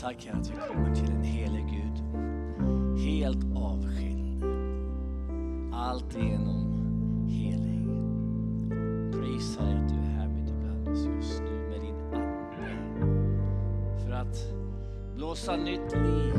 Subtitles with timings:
[0.00, 2.02] Tack Herre att vi kommer till en helig Gud.
[2.98, 4.44] Helt avskild.
[5.74, 7.86] Alltigenom helig.
[9.12, 13.00] Prisar dig att du är här mitt ibland oss just nu med din Ande.
[14.04, 14.36] För att
[15.14, 16.29] blåsa nytt liv,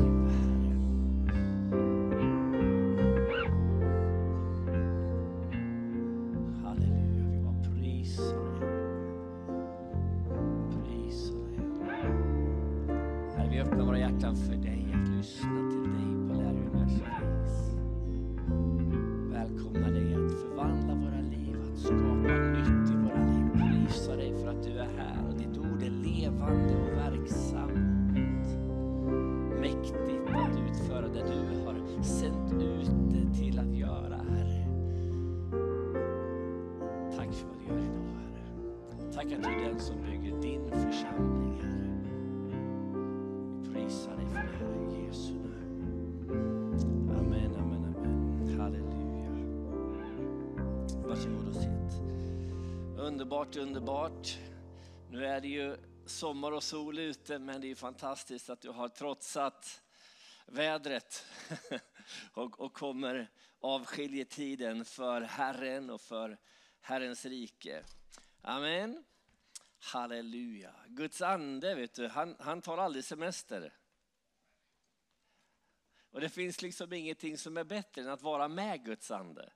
[39.22, 42.00] Tack att du är den som bygger din församling, Herre.
[43.62, 46.30] Vi prisar dig för det här i Jesu namn.
[47.18, 48.60] Amen, amen, amen.
[48.60, 49.30] Halleluja.
[51.08, 52.00] Varsågod och sitt.
[52.98, 54.38] Underbart, underbart.
[55.10, 58.88] Nu är det ju sommar och sol ute, men det är fantastiskt att du har
[58.88, 59.82] trotsat
[60.46, 61.26] vädret
[62.34, 63.30] och, och kommer
[63.60, 66.38] avskiljetiden för Herren och för
[66.80, 67.82] Herrens rike.
[68.42, 69.04] Amen.
[69.82, 70.74] Halleluja.
[70.86, 73.72] Guds ande, vet du, han, han tar aldrig semester.
[76.10, 79.52] Och det finns liksom ingenting som är bättre än att vara med Guds ande.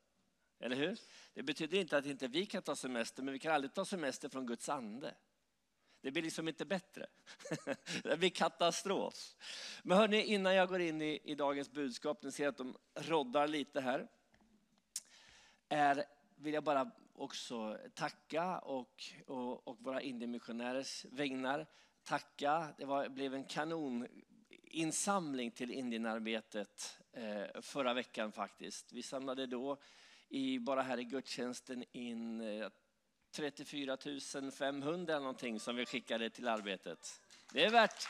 [0.58, 0.98] Eller hur?
[1.34, 4.28] Det betyder inte att inte vi kan ta semester, men vi kan aldrig ta semester
[4.28, 5.14] från Guds ande.
[6.00, 7.06] Det blir liksom inte bättre.
[8.02, 9.34] Det blir katastrof.
[9.82, 13.48] Men hörni, innan jag går in i, i dagens budskap, ni ser att de roddar
[13.48, 14.08] lite här.
[15.68, 16.04] Är,
[16.36, 21.66] vill jag bara också tacka och, och, och våra indiemissionärers vägnar
[22.04, 22.74] tacka.
[22.78, 28.92] Det var, blev en kanoninsamling till Indienarbetet eh, förra veckan faktiskt.
[28.92, 29.76] Vi samlade då
[30.28, 32.68] i, bara här i gudstjänsten in eh,
[33.36, 33.98] 34
[34.58, 37.20] 500 någonting som vi skickade till arbetet.
[37.52, 38.08] Det är värt,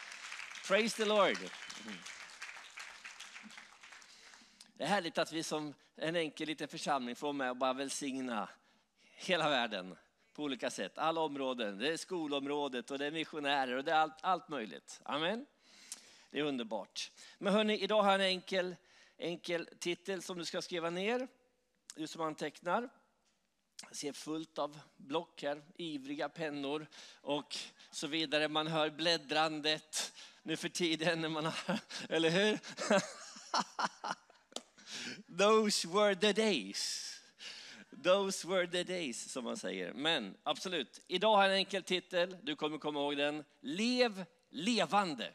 [0.69, 1.38] praise the Lord.
[1.87, 1.99] Mm.
[4.75, 8.49] Det är härligt att vi som en enkel liten församling får med och bara välsigna
[9.16, 9.96] hela världen
[10.32, 10.98] på olika sätt.
[10.98, 11.78] Alla områden.
[11.78, 15.00] Det är skolområdet och det är missionärer och det är allt, allt möjligt.
[15.04, 15.46] Amen.
[16.30, 17.12] Det är underbart.
[17.38, 18.76] Men hörni, idag har jag en enkel,
[19.18, 21.28] enkel titel som du ska skriva ner.
[21.94, 22.88] Du som antecknar.
[23.82, 26.86] Jag ser fullt av block här, ivriga pennor
[27.20, 27.56] och
[27.90, 28.48] så vidare.
[28.48, 30.12] Man hör bläddrandet
[30.42, 31.78] nu för tiden när man har,
[32.08, 32.58] eller hur?
[35.38, 37.06] Those were the days.
[38.06, 39.93] Those were the days som man säger.
[39.93, 43.44] Men absolut, idag har jag en enkel titel, du kommer komma ihåg den.
[43.61, 45.32] Lev levande.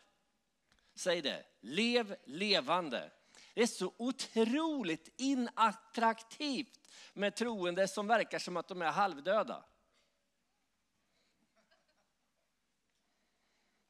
[0.96, 3.12] Säg det, lev levande.
[3.54, 6.80] Det är så otroligt inattraktivt
[7.14, 9.64] med troende som verkar som att de är halvdöda.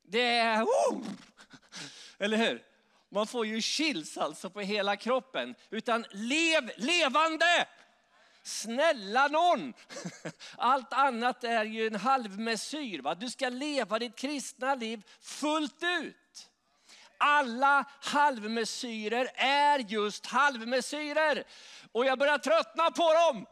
[0.02, 1.04] Det är, oh!
[2.18, 2.64] eller hur?
[3.10, 5.56] Man får ju chills alltså på hela kroppen.
[5.70, 7.68] Utan lev levande!
[8.44, 9.74] Snälla någon!
[10.58, 13.02] Allt annat är ju en halvmesyr.
[13.02, 13.16] Va?
[13.16, 16.50] Du ska leva ditt kristna liv fullt ut.
[17.18, 21.44] Alla halvmesyrer är just halvmesyrer.
[21.92, 23.46] Och jag börjar tröttna på dem.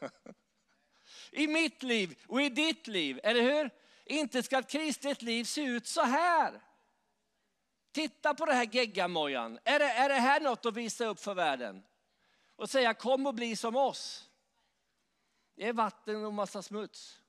[1.32, 3.70] I mitt liv och i ditt liv, eller hur?
[4.04, 6.60] Inte ska ett kristet liv se ut så här.
[7.92, 9.58] Titta på det här geggamojan.
[9.64, 11.82] Är det, är det här något att visa upp för världen?
[12.60, 14.30] Och säga kom och bli som oss.
[15.54, 17.20] Det är vatten och massa smuts.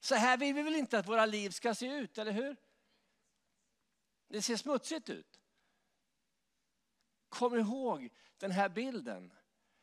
[0.00, 2.56] Så här vill vi väl inte att våra liv ska se ut, eller hur?
[4.28, 5.40] Det ser smutsigt ut.
[7.28, 9.32] Kom ihåg den här bilden.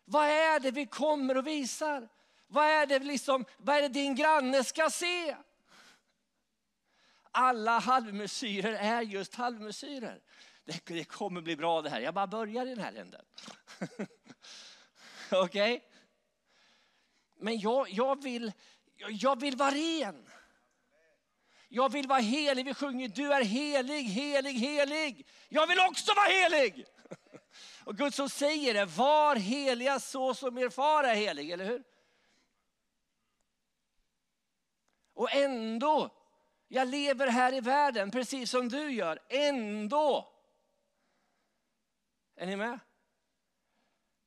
[0.05, 2.09] Vad är det vi kommer och visar?
[2.47, 5.37] Vad är det, liksom, vad är det din granne ska se?
[7.31, 10.21] Alla halvmesyrer är just halvmesyrer.
[10.65, 11.99] Det, det kommer bli bra det här.
[11.99, 13.25] Jag bara börjar i den här änden.
[15.31, 15.73] Okej?
[15.75, 15.79] Okay?
[17.35, 18.51] Men jag, jag, vill,
[18.95, 20.29] jag vill vara ren.
[21.69, 22.65] Jag vill vara helig.
[22.65, 25.27] Vi sjunger du är helig, helig, helig.
[25.49, 26.85] Jag vill också vara helig.
[27.83, 31.83] Och Gud som säger det, var heliga så som er far är helig, eller hur?
[35.13, 36.09] Och ändå,
[36.67, 40.32] jag lever här i världen precis som du gör, ändå.
[42.43, 42.79] Är ni med?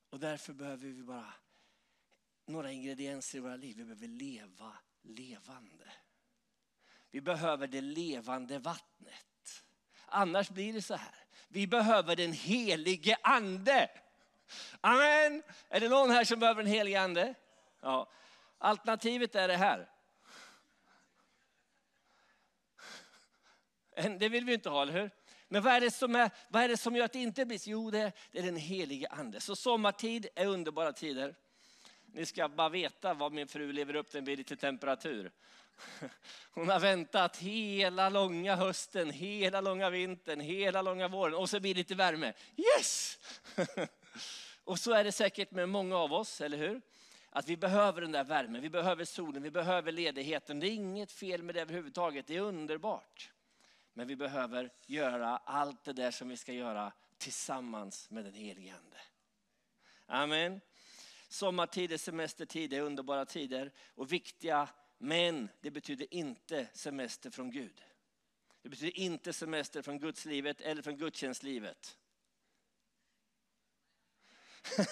[0.09, 1.33] Och därför behöver vi bara
[2.45, 3.77] några ingredienser i våra liv.
[3.77, 5.91] Vi behöver leva levande.
[7.11, 9.63] Vi behöver det levande vattnet.
[10.05, 11.15] Annars blir det så här.
[11.47, 13.89] Vi behöver den helige ande.
[14.81, 15.43] Amen.
[15.69, 17.35] Är det någon här som behöver en helig ande?
[17.81, 18.09] Ja.
[18.57, 19.89] Alternativet är det här.
[24.19, 25.11] Det vill vi inte ha, eller hur?
[25.47, 27.57] Men vad är, det som är, vad är det som gör att det inte blir
[27.57, 27.69] så?
[27.69, 29.39] Jo, det, det är den helige ande.
[29.39, 31.35] Så sommartid är underbara tider.
[32.05, 35.31] Ni ska bara veta vad min fru lever upp den vid lite temperatur.
[36.51, 41.73] Hon har väntat hela långa hösten, hela långa vintern, hela långa våren och så blir
[41.73, 42.33] det lite värme.
[42.57, 43.19] Yes!
[44.63, 46.81] Och så är det säkert med många av oss, eller hur?
[47.29, 50.59] Att vi behöver den där värmen, vi behöver solen, vi behöver ledigheten.
[50.59, 53.31] Det är inget fel med det överhuvudtaget, det är underbart.
[53.97, 58.75] Men vi behöver göra allt det där som vi ska göra tillsammans med den helige
[58.75, 58.97] Ande.
[60.05, 60.61] Amen.
[61.27, 64.69] Sommartider, semestertider, underbara tider och viktiga.
[64.97, 67.81] Men det betyder inte semester från Gud.
[68.61, 71.97] Det betyder inte semester från gudslivet eller från gudstjänstlivet.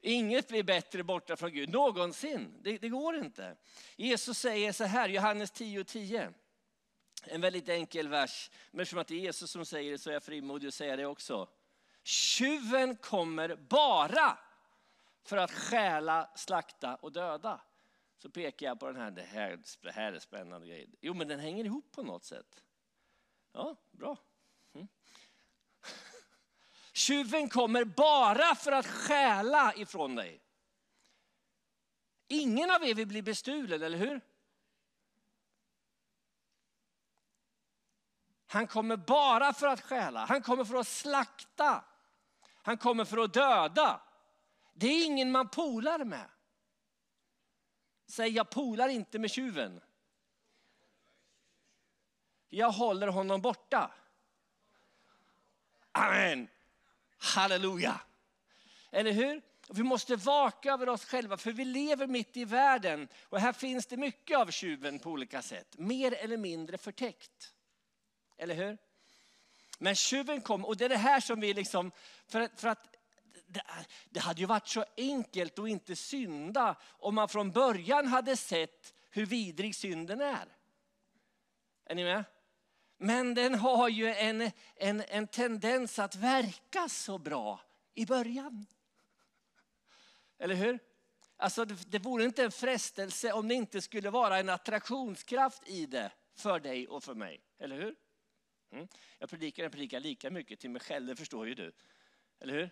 [0.00, 2.54] Inget blir bättre borta från Gud, någonsin.
[2.62, 3.56] Det, det går inte.
[3.96, 5.84] Jesus säger så här, Johannes 10.10.
[5.84, 6.34] 10.
[7.28, 10.14] En väldigt enkel vers, men eftersom att det är Jesus som säger det så är
[10.14, 11.48] jag frimodig att säga det också.
[12.02, 14.38] Tjuven kommer bara
[15.24, 17.60] för att stjäla, slakta och döda.
[18.18, 20.88] Så pekar jag på den här, det här, det här är spännande grejer.
[21.00, 22.64] Jo men den hänger ihop på något sätt.
[23.52, 24.16] Ja, bra.
[24.74, 24.88] Mm.
[26.92, 30.40] Tjuven kommer bara för att stjäla ifrån dig.
[32.28, 34.20] Ingen av er vill bli bestulen, eller hur?
[38.46, 41.84] Han kommer bara för att stjäla, han kommer för att slakta,
[42.62, 44.00] han kommer för att döda.
[44.74, 46.28] Det är ingen man polar med.
[48.06, 49.80] Säg jag polar inte med tjuven.
[52.48, 53.90] Jag håller honom borta.
[55.92, 56.48] Amen.
[57.18, 58.00] Halleluja.
[58.90, 59.42] Eller hur?
[59.68, 63.86] Vi måste vaka över oss själva för vi lever mitt i världen och här finns
[63.86, 65.78] det mycket av tjuven på olika sätt.
[65.78, 67.55] Mer eller mindre förtäckt.
[68.36, 68.78] Eller hur?
[69.78, 71.92] Men tjuven kom och det är det här som vi liksom,
[72.26, 72.96] för för att
[73.46, 73.62] det,
[74.10, 78.94] det hade ju varit så enkelt att inte synda om man från början hade sett
[79.10, 80.48] hur vidrig synden är.
[81.84, 82.24] Är ni med?
[82.98, 87.60] Men den har ju en, en, en tendens att verka så bra
[87.94, 88.66] i början.
[90.38, 90.78] Eller hur?
[91.36, 95.86] Alltså det, det vore inte en frestelse om det inte skulle vara en attraktionskraft i
[95.86, 97.40] det för dig och för mig.
[97.58, 97.94] Eller hur?
[98.70, 98.88] Mm.
[99.18, 101.72] Jag predikar en predikar lika mycket till mig själv, det förstår ju du.
[102.40, 102.70] Eller hur?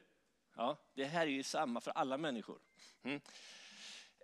[0.57, 2.61] Ja, det här är ju samma för alla människor.
[3.03, 3.21] Mm.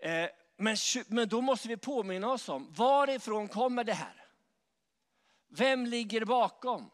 [0.03, 4.27] Eh, men, men då måste vi påminna oss om varifrån kommer det här?
[5.49, 6.91] Vem ligger bakom?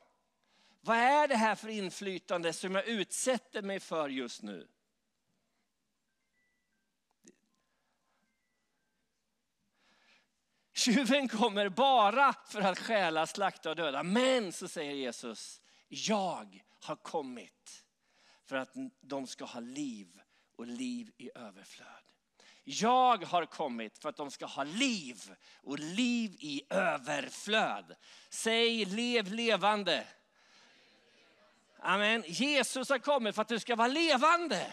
[0.80, 4.68] Vad är det här för inflytande som jag utsätter mig för just nu?
[10.86, 14.02] Tjuven kommer bara för att stjäla, slakta och döda.
[14.02, 17.84] Men så säger Jesus, jag har kommit
[18.48, 20.20] för att de ska ha liv
[20.56, 21.86] och liv i överflöd.
[22.64, 27.96] Jag har kommit för att de ska ha liv och liv i överflöd.
[28.30, 30.06] Säg lev levande.
[31.78, 32.24] Amen.
[32.26, 34.72] Jesus har kommit för att du ska vara levande.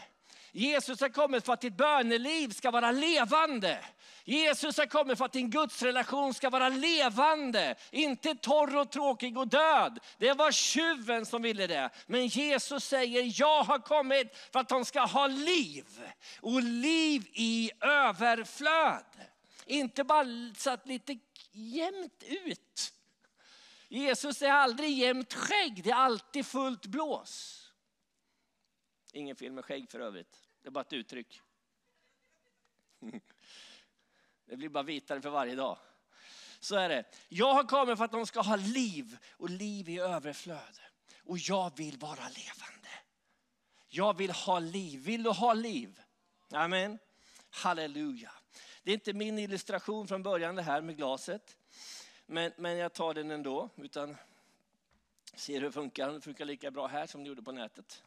[0.55, 3.85] Jesus har kommit för att ditt böneliv ska vara levande.
[4.23, 9.47] Jesus har kommit för att din gudsrelation ska vara levande, inte torr och tråkig och
[9.47, 9.99] död.
[10.17, 11.89] Det var tjuven som ville det.
[12.07, 15.85] Men Jesus säger, jag har kommit för att de ska ha liv
[16.41, 19.05] och liv i överflöd.
[19.65, 20.25] Inte bara
[20.57, 21.17] satt lite
[21.51, 22.93] jämnt ut.
[23.87, 27.62] Jesus är aldrig jämnt skägg, det är alltid fullt blås.
[29.15, 31.41] Ingen fel med skägg för övrigt, det är bara ett uttryck.
[34.45, 35.77] Det blir bara vitare för varje dag.
[36.59, 37.03] Så är det.
[37.29, 40.79] Jag har kommit för att de ska ha liv och liv i överflöd.
[41.23, 42.89] Och jag vill vara levande.
[43.87, 44.99] Jag vill ha liv.
[44.99, 46.01] Vill du ha liv?
[46.51, 46.99] Amen.
[47.49, 48.31] Halleluja.
[48.83, 51.57] Det är inte min illustration från början det här med glaset.
[52.25, 53.69] Men, men jag tar den ändå.
[53.75, 54.17] Utan
[55.35, 56.11] ser hur det funkar.
[56.11, 58.03] Det funkar lika bra här som det gjorde på nätet.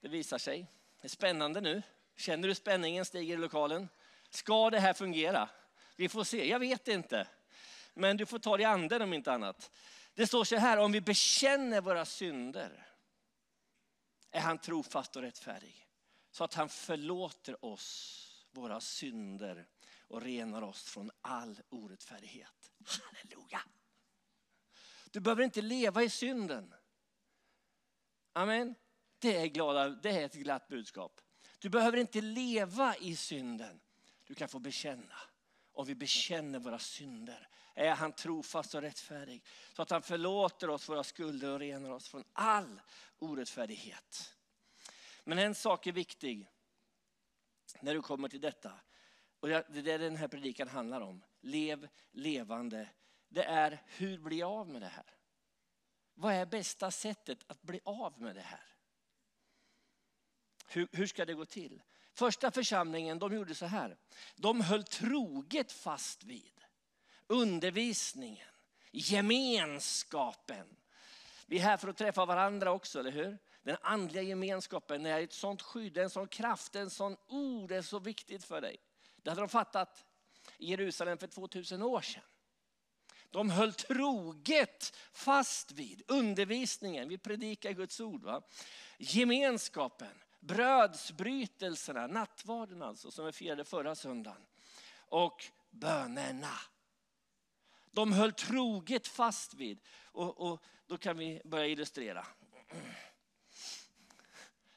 [0.00, 0.66] Det visar sig.
[1.00, 1.82] Det är spännande nu.
[2.16, 3.88] Känner du spänningen stiger i lokalen?
[4.30, 5.48] Ska det här fungera?
[5.96, 7.28] Vi får se, jag vet inte.
[7.94, 9.70] Men du får ta dig i anden om inte annat.
[10.14, 12.86] Det står så här, om vi bekänner våra synder
[14.30, 15.86] är han trofast och rättfärdig.
[16.30, 19.68] Så att han förlåter oss våra synder
[20.08, 22.72] och renar oss från all orättfärdighet.
[22.86, 23.62] Halleluja!
[25.10, 26.74] Du behöver inte leva i synden.
[28.32, 28.74] Amen.
[29.20, 31.20] Det är, glada, det är ett glatt budskap.
[31.58, 33.80] Du behöver inte leva i synden.
[34.26, 35.14] Du kan få bekänna.
[35.72, 39.44] Om vi bekänner våra synder är han trofast och rättfärdig.
[39.72, 42.80] Så att han förlåter oss våra skulder och renar oss från all
[43.18, 44.36] orättfärdighet.
[45.24, 46.48] Men en sak är viktig
[47.80, 48.72] när du kommer till detta.
[49.40, 51.24] Och det är det den här predikan handlar om.
[51.40, 52.88] Lev levande.
[53.28, 55.14] Det är hur blir jag av med det här?
[56.14, 58.69] Vad är bästa sättet att bli av med det här?
[60.72, 61.82] Hur, hur ska det gå till?
[62.12, 63.96] Första församlingen de gjorde så här.
[64.36, 66.60] De höll troget fast vid
[67.26, 68.48] undervisningen,
[68.90, 70.66] gemenskapen.
[71.46, 73.38] Vi är här för att träffa varandra också, eller hur?
[73.62, 77.82] Den andliga gemenskapen är ett sånt skydd, en sån kraft, en sån ord, det är
[77.82, 78.76] så viktigt för dig.
[79.16, 80.04] Det hade de fattat
[80.58, 82.22] i Jerusalem för 2000 år sedan.
[83.30, 88.22] De höll troget fast vid undervisningen, vi predikar Guds ord.
[88.22, 88.42] Va?
[88.98, 94.46] Gemenskapen, brödsbrytelserna, nattvarden alltså som vi firade förra söndagen.
[94.96, 96.58] Och bönerna.
[97.90, 99.80] De höll troget fast vid.
[100.04, 102.26] Och, och då kan vi börja illustrera.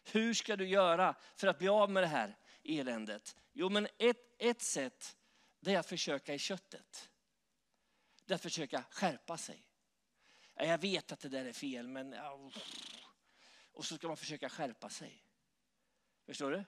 [0.04, 3.36] Hur ska du göra för att bli av med det här eländet?
[3.52, 5.18] Jo, men ett, ett sätt
[5.60, 7.10] det är att försöka i köttet.
[8.26, 9.68] Det är att försöka skärpa sig.
[10.56, 12.16] Jag vet att det där är fel, men...
[13.72, 15.24] Och så ska man försöka skärpa sig.
[16.26, 16.64] Förstår du?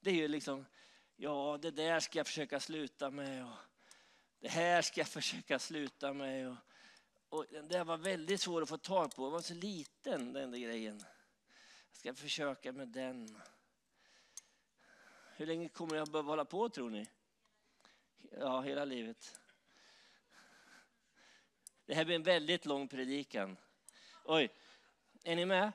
[0.00, 0.66] Det är ju liksom,
[1.16, 3.44] ja det där ska jag försöka sluta med.
[3.44, 3.58] Och
[4.40, 6.48] det här ska jag försöka sluta med.
[6.48, 6.56] Och,
[7.28, 9.22] och det var väldigt svårt att få tag på.
[9.22, 11.04] Den var så liten den där grejen.
[11.90, 13.40] Jag ska försöka med den.
[15.36, 17.06] Hur länge kommer jag behöva hålla på tror ni?
[18.30, 19.40] Ja, hela livet.
[21.86, 23.56] Det här blir en väldigt lång predikan.
[24.24, 24.52] Oj,
[25.22, 25.72] är ni med?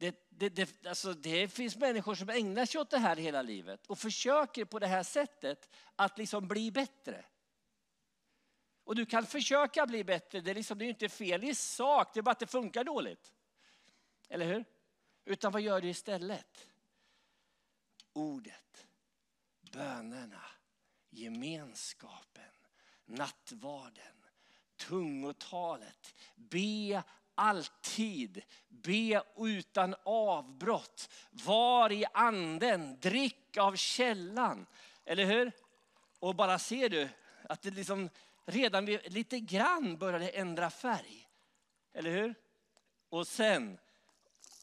[0.00, 3.86] Det, det, det, alltså det finns människor som ägnar sig åt det här hela livet
[3.86, 7.24] och försöker på det här sättet att liksom bli bättre.
[8.84, 12.14] Och du kan försöka bli bättre, det är, liksom, det är inte fel i sak,
[12.14, 13.32] det är bara att det funkar dåligt.
[14.28, 14.64] Eller hur?
[15.24, 16.68] Utan vad gör du istället?
[18.12, 18.86] Ordet,
[19.72, 20.44] bönerna,
[21.10, 22.52] gemenskapen,
[23.04, 24.24] nattvarden,
[24.76, 26.14] tungotalet.
[26.34, 27.02] Be
[27.40, 28.42] alltid.
[28.68, 31.10] Be utan avbrott.
[31.30, 33.00] Var i anden.
[33.00, 34.66] Drick av källan.
[35.04, 35.52] Eller hur?
[36.18, 37.08] Och bara ser du
[37.48, 38.10] att det liksom
[38.46, 41.28] redan lite grann började ändra färg.
[41.94, 42.34] Eller hur?
[43.08, 43.78] Och sen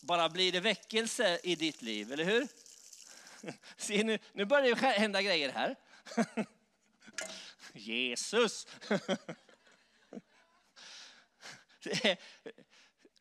[0.01, 2.47] bara blir det väckelse i ditt liv, eller hur?
[3.77, 5.75] Se nu, nu börjar det hända grejer här.
[7.73, 8.67] Jesus!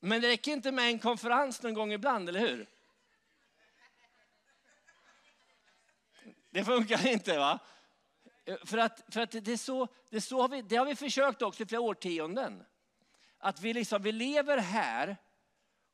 [0.01, 2.67] Men det räcker inte med en konferens någon gång ibland, eller hur?
[6.51, 7.59] Det funkar inte va?
[8.65, 10.97] För att, för att det, är så, det, är så har vi, det har vi
[10.97, 12.65] försökt också i flera årtionden.
[13.39, 15.17] Att vi, liksom, vi lever här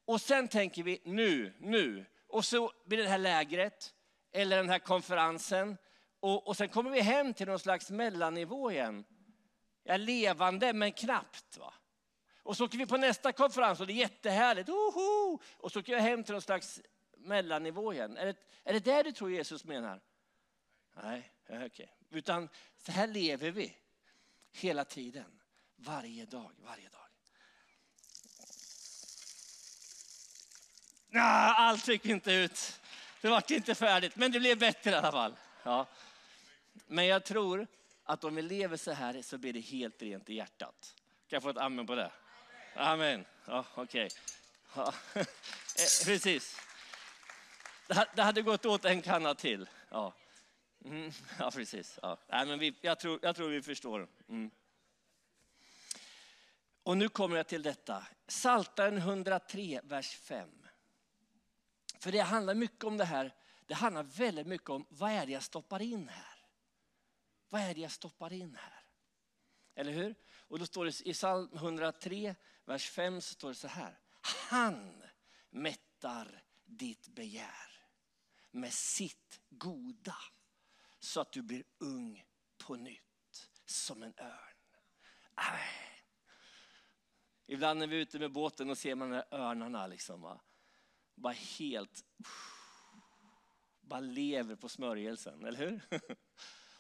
[0.05, 2.07] och sen tänker vi nu, nu.
[2.27, 3.95] Och så blir det här lägret
[4.33, 5.77] eller den här konferensen.
[6.21, 9.05] Och, och sen kommer vi hem till någon slags mellannivå igen.
[9.83, 11.59] Jag är levande men knappt.
[11.59, 11.75] Va?
[12.53, 14.69] Och så åker vi på nästa konferens och det är jättehärligt.
[14.69, 15.41] Oho!
[15.57, 16.81] Och så åker jag hem till någon slags
[17.17, 18.17] mellannivå igen.
[18.17, 20.01] Är det, är det där du tror Jesus menar?
[21.03, 21.67] Nej, okej.
[21.67, 21.87] Okay.
[22.11, 23.77] Utan så här lever vi
[24.53, 25.41] hela tiden.
[25.77, 27.07] Varje dag, varje dag.
[31.09, 32.81] Nah, allt fick inte ut.
[33.21, 35.37] Det var inte färdigt, men det blev bättre i alla fall.
[35.63, 35.87] Ja.
[36.87, 37.67] Men jag tror
[38.05, 40.95] att om vi lever så här så blir det helt rent i hjärtat.
[41.29, 42.11] Kan jag få ett amen på det?
[42.75, 43.25] Amen.
[43.47, 44.07] Ja, Okej.
[44.07, 44.19] Okay.
[44.77, 44.95] Ja.
[45.77, 46.61] Eh, precis.
[48.15, 49.69] Det hade gått åt en kanna till.
[49.91, 50.15] Ja,
[50.85, 51.13] mm.
[51.39, 51.99] ja precis.
[52.03, 52.19] Ja.
[52.29, 54.09] Nej, men vi, jag, tror, jag tror vi förstår.
[54.29, 54.51] Mm.
[56.83, 58.07] Och nu kommer jag till detta.
[58.27, 60.49] Saltaren 103, vers 5.
[61.99, 63.35] För det handlar mycket om det här.
[63.67, 66.39] Det handlar väldigt mycket om vad är det jag stoppar in här?
[67.49, 68.85] Vad är det jag stoppar in här?
[69.75, 70.15] Eller hur?
[70.49, 73.99] Och då står det i psalm 103, vers 5 så står det så här.
[74.23, 75.03] Han
[75.51, 77.87] mättar ditt begär
[78.51, 80.17] med sitt goda
[80.99, 82.25] så att du blir ung
[82.59, 84.57] på nytt som en örn.
[85.35, 85.61] Amen.
[87.47, 90.21] Ibland när vi är ute med båten och ser man de här örnarna liksom.
[90.21, 90.41] Va?
[91.15, 92.05] Bara helt
[93.93, 95.81] bara lever på smörjelsen, eller hur?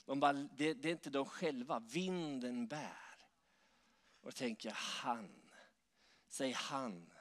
[0.06, 3.16] De bara, det, det är inte de själva, vinden bär.
[4.20, 5.41] Och då tänker jag, han,
[6.32, 7.12] säg han.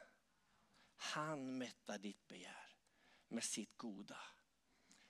[0.95, 2.67] Han mättar ditt begär
[3.27, 4.17] med sitt goda.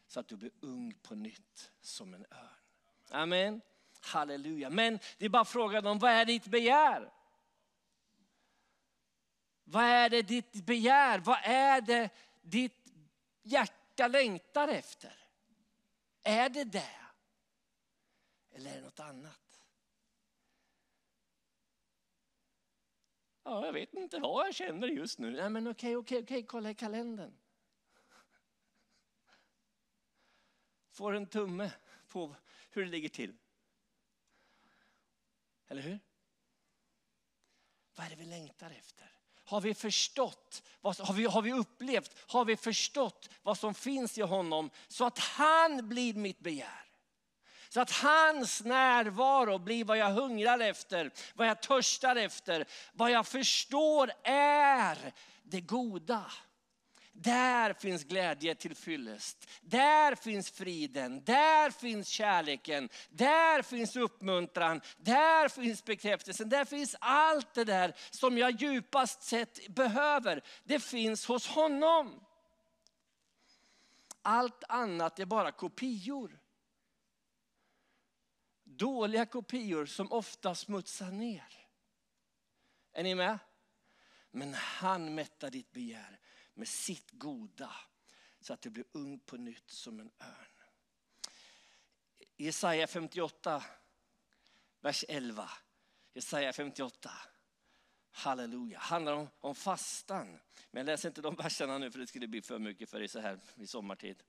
[0.07, 2.61] Så att du blir ung på nytt som en örn.
[3.09, 3.61] Amen.
[4.01, 4.69] Halleluja.
[4.69, 7.13] Men det är bara frågan om vad är ditt begär?
[9.63, 11.19] Vad är det ditt begär?
[11.19, 12.09] Vad är det
[12.41, 12.93] ditt
[13.43, 15.13] hjärta längtar efter?
[16.23, 16.99] Är det det?
[18.51, 19.50] Eller är det något annat?
[23.43, 25.31] Ja, jag vet inte vad jag känner just nu.
[25.31, 27.33] Nej, men okej, okej, okej, kolla i kalendern.
[30.91, 31.71] Får en tumme
[32.07, 32.35] på
[32.69, 33.37] hur det ligger till.
[35.67, 35.99] Eller hur?
[37.95, 39.07] Vad är det vi längtar efter?
[39.43, 44.21] Har vi förstått, har vi, har vi upplevt, har vi förstått vad som finns i
[44.21, 46.90] honom så att han blir mitt begär?
[47.73, 53.27] Så att hans närvaro blir vad jag hungrar efter, vad jag törstar efter, vad jag
[53.27, 56.25] förstår är det goda.
[57.13, 59.49] Där finns glädje till fyllest.
[59.61, 66.49] Där finns friden, där finns kärleken, där finns uppmuntran, där finns bekräftelsen.
[66.49, 70.43] Där finns allt det där som jag djupast sett behöver.
[70.63, 72.25] Det finns hos honom.
[74.21, 76.40] Allt annat är bara kopior.
[78.81, 81.67] Dåliga kopior som ofta smutsar ner.
[82.93, 83.39] Är ni med?
[84.31, 86.19] Men han mättar ditt begär
[86.53, 87.71] med sitt goda
[88.39, 90.61] så att du blir ung på nytt som en örn.
[92.37, 93.63] Jesaja 58,
[94.79, 95.49] vers 11.
[96.13, 97.11] Jesaja 58.
[98.11, 98.79] Halleluja.
[98.79, 100.39] Handlar om, om fastan.
[100.71, 103.07] Men jag läser inte de verserna nu för det skulle bli för mycket för dig
[103.07, 104.23] så här i sommartid.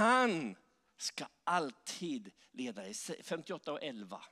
[0.00, 0.56] Han
[0.96, 2.94] ska alltid leda dig.
[2.94, 4.22] 58 och 11.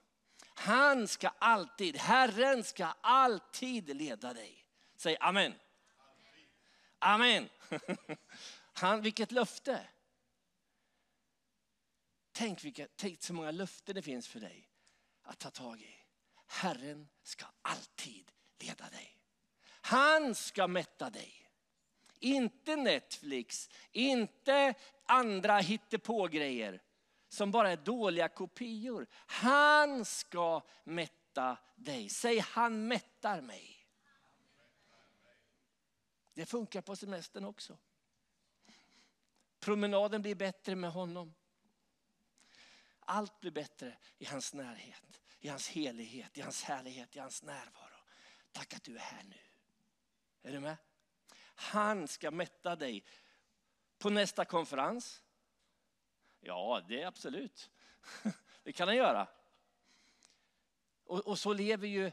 [0.41, 4.65] Han ska alltid, Herren ska alltid leda dig.
[4.97, 5.55] Säg amen.
[6.99, 7.49] Amen.
[8.73, 9.89] Han, vilket löfte.
[12.33, 14.69] Tänk, vilka, tänk så många löften det finns för dig
[15.23, 16.05] att ta tag i.
[16.47, 19.19] Herren ska alltid leda dig.
[19.71, 21.48] Han ska mätta dig.
[22.21, 24.75] Inte Netflix, inte
[25.07, 26.83] andra hittepå-grejer
[27.29, 29.07] som bara är dåliga kopior.
[29.27, 32.09] Han ska mätta dig.
[32.09, 33.87] Säg han mättar mig.
[36.35, 37.79] Det funkar på semestern också.
[39.61, 41.35] Promenaden blir bättre med honom.
[43.01, 47.99] Allt blir bättre i hans närhet, i hans helighet, i hans härlighet, i hans närvaro.
[48.53, 49.39] Tack att du är här nu.
[50.43, 50.77] Är du med?
[51.61, 53.05] Han ska mätta dig
[53.99, 55.23] på nästa konferens.
[56.41, 57.71] Ja, det är absolut.
[58.63, 59.29] Det kan han göra.
[61.05, 62.11] Och, och så lever ju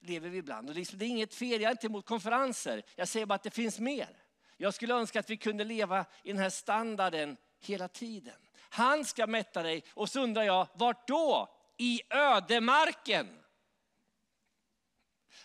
[0.00, 0.68] lever vi ibland.
[0.68, 2.82] Och liksom, det är inget fel, jag är inte emot konferenser.
[2.94, 4.22] Jag säger bara att det finns mer.
[4.56, 8.34] Jag skulle önska att vi kunde leva i den här standarden hela tiden.
[8.58, 11.54] Han ska mätta dig och så undrar jag, vart då?
[11.76, 13.42] I ödemarken.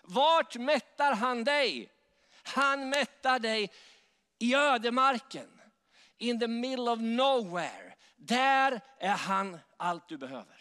[0.02, 1.92] Vart mättar han dig?
[2.44, 3.72] Han mättar dig
[4.40, 5.62] i ödemarken
[6.18, 7.94] in the middle of nowhere.
[8.18, 10.61] Där är han allt du behöver.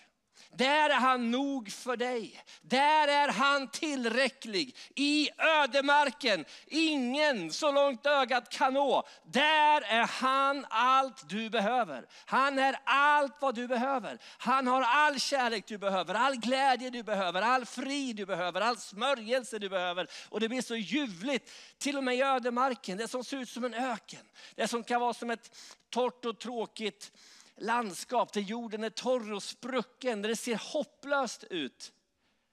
[0.57, 2.45] Där är han nog för dig.
[2.63, 4.77] Där är han tillräcklig.
[4.95, 9.07] I ödemarken, ingen så långt ögat kan nå.
[9.25, 12.07] Där är han allt du behöver.
[12.27, 14.19] Han är allt vad du behöver.
[14.39, 18.77] Han har all kärlek du behöver, all glädje du behöver, all frid du behöver, all
[18.77, 20.07] smörjelse du behöver.
[20.29, 23.65] Och det blir så ljuvligt, till och med i ödemarken, det som ser ut som
[23.65, 24.27] en öken.
[24.55, 25.57] Det som kan vara som ett
[25.91, 27.13] torrt och tråkigt
[27.61, 31.93] landskap där jorden är torr och sprucken, där det ser hopplöst ut.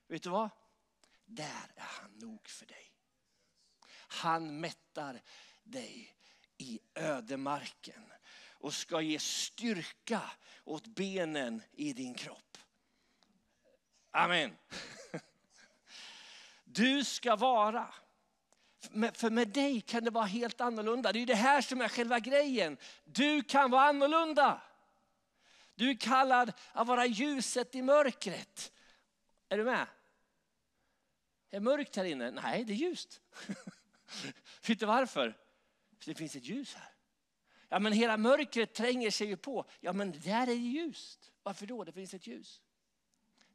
[0.08, 0.50] Vet du vad?
[1.26, 2.94] Där är han nog för dig.
[4.08, 5.22] Han mättar
[5.64, 6.14] dig
[6.58, 8.14] i ödemarken
[8.50, 10.22] och ska ge styrka
[10.64, 12.58] åt benen i din kropp.
[14.12, 14.58] Amen.
[16.70, 17.94] Du ska vara,
[19.14, 21.12] för med dig kan det vara helt annorlunda.
[21.12, 22.78] Det är det här som är själva grejen.
[23.04, 24.62] Du kan vara annorlunda.
[25.78, 28.72] Du är kallad att vara ljuset i mörkret.
[29.50, 29.82] Är du med?
[29.82, 29.88] Är
[31.50, 32.32] det mörkt här inne?
[32.32, 33.22] Nej, det är ljust.
[34.68, 35.38] Vet du varför?
[36.00, 36.92] För det finns ett ljus här.
[37.70, 39.66] Ja, men hela mörkret tränger sig ju på.
[39.80, 41.32] Ja, men där är det ljust.
[41.44, 41.84] Varför då?
[41.84, 42.62] Det finns ett ljus.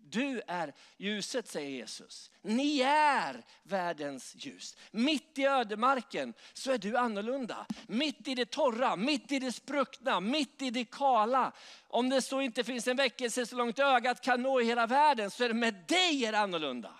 [0.05, 2.31] Du är ljuset, säger Jesus.
[2.43, 4.77] Ni är världens ljus.
[4.91, 7.67] Mitt i ödemarken så är du annorlunda.
[7.87, 11.53] Mitt i det torra, mitt i det spruckna, mitt i det kala.
[11.89, 15.31] Om det så inte finns en väckelse så långt ögat kan nå i hela världen
[15.31, 16.95] så är det med dig är det annorlunda.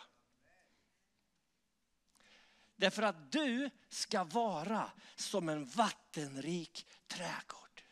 [2.77, 7.83] Därför att du ska vara som en vattenrik trädgård.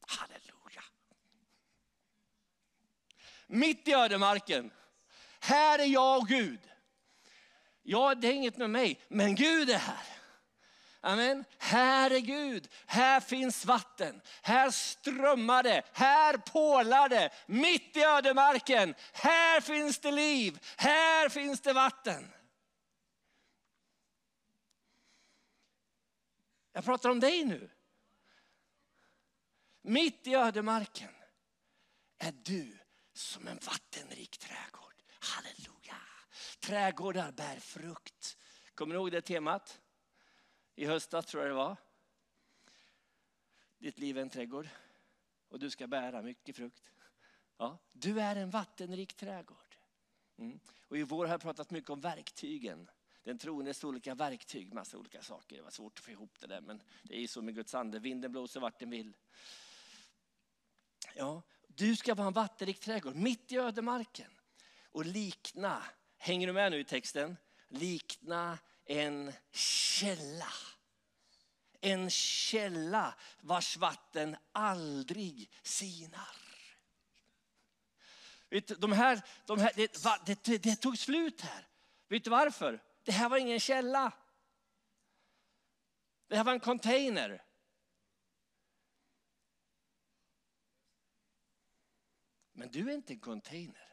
[0.00, 0.45] Halleluja.
[3.46, 4.70] Mitt i ödemarken.
[5.40, 6.60] Här är jag och Gud.
[7.82, 10.06] Ja, det är inget med mig, men Gud är här.
[11.00, 11.44] Amen.
[11.58, 18.94] Här är Gud, här finns vatten, här strömmar det, här pålar det, mitt i ödemarken.
[19.12, 22.32] Här finns det liv, här finns det vatten.
[26.72, 27.70] Jag pratar om dig nu.
[29.82, 31.14] Mitt i ödemarken
[32.18, 32.75] är du
[33.16, 35.02] som en vattenrik trädgård.
[35.18, 35.96] Halleluja.
[36.60, 38.38] Trädgårdar bär frukt.
[38.74, 39.80] Kommer ni ihåg det temat?
[40.74, 41.76] I höstas tror jag det var.
[43.78, 44.68] Ditt liv är en trädgård
[45.48, 46.92] och du ska bära mycket frukt.
[47.56, 49.76] Ja, du är en vattenrik trädgård.
[50.38, 50.60] Mm.
[50.88, 52.90] Och I vår har jag pratat mycket om verktygen.
[53.22, 55.56] Den troendes olika verktyg, massa olika saker.
[55.56, 57.74] Det var svårt att få ihop det där men det är ju så med Guds
[57.74, 57.98] ande.
[57.98, 59.16] Vinden blåser vart den vill.
[61.14, 61.42] Ja,
[61.76, 64.30] du ska vara en vattenrik trädgård mitt i ödemarken.
[64.92, 65.82] Och likna,
[66.18, 67.36] hänger du med nu i texten?
[67.68, 70.52] Likna en källa.
[71.80, 76.36] En källa vars vatten aldrig sinar.
[78.78, 79.72] de här, de här,
[80.26, 81.66] det, det, det tog slut här.
[82.08, 82.82] Vet du varför?
[83.02, 84.12] Det här var ingen källa.
[86.28, 87.42] Det här var en container.
[92.66, 93.88] Men du är inte en container.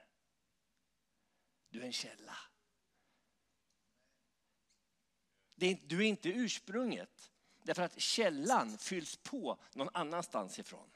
[1.70, 2.38] Du är en källa.
[5.56, 7.32] Du är inte ursprunget.
[7.64, 10.90] Därför att källan fylls på någon annanstans ifrån.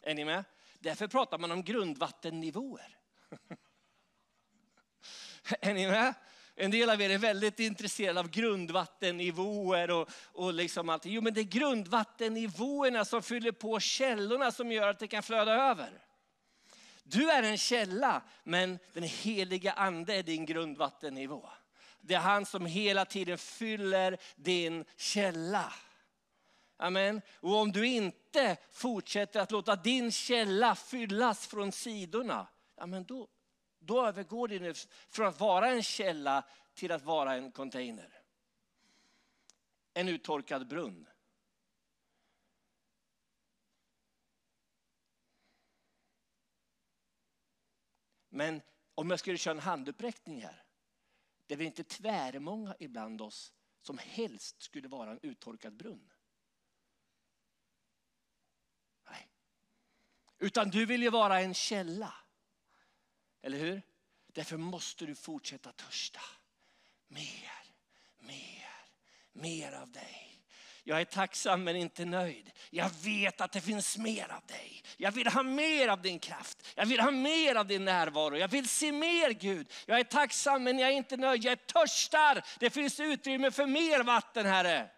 [0.00, 0.44] Är ni med?
[0.78, 2.98] Därför pratar man om grundvattennivåer.
[5.60, 6.14] är ni med?
[6.54, 11.06] En del av er är väldigt intresserade av grundvattennivåer och, och liksom allt.
[11.06, 15.52] Jo, men det är grundvattennivåerna som fyller på källorna som gör att det kan flöda
[15.52, 16.07] över.
[17.10, 21.48] Du är en källa, men den heliga ande är din grundvattennivå.
[22.00, 25.72] Det är han som hela tiden fyller din källa.
[26.76, 27.22] Amen.
[27.40, 33.28] Och om du inte fortsätter att låta din källa fyllas från sidorna, amen, då,
[33.78, 36.44] då övergår det från att vara en källa
[36.74, 38.12] till att vara en container.
[39.94, 41.06] En uttorkad brunn.
[48.38, 48.62] Men
[48.94, 50.62] om jag skulle köra en handuppräckning här.
[51.46, 56.12] Det är väl inte tvärmånga ibland oss som helst skulle vara en uttorkad brunn.
[59.10, 59.28] Nej.
[60.38, 62.14] Utan du vill ju vara en källa.
[63.40, 63.82] Eller hur?
[64.26, 66.20] Därför måste du fortsätta törsta.
[67.08, 67.52] Mer,
[68.18, 68.68] mer,
[69.32, 70.27] mer av dig.
[70.88, 72.50] Jag är tacksam men inte nöjd.
[72.70, 74.82] Jag vet att det finns mer av dig.
[74.96, 76.66] Jag vill ha mer av din kraft.
[76.74, 78.36] Jag vill ha mer av din närvaro.
[78.36, 79.72] Jag vill se mer Gud.
[79.86, 81.44] Jag är tacksam men jag är inte nöjd.
[81.44, 82.44] Jag törstar.
[82.58, 84.90] Det finns utrymme för mer vatten Herre.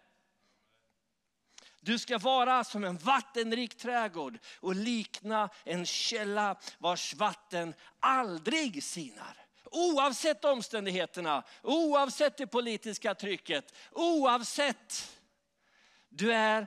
[1.81, 9.37] Du ska vara som en vattenrik trädgård och likna en källa vars vatten aldrig sinar.
[9.64, 15.16] Oavsett omständigheterna, oavsett det politiska trycket, oavsett.
[16.11, 16.66] Du, är,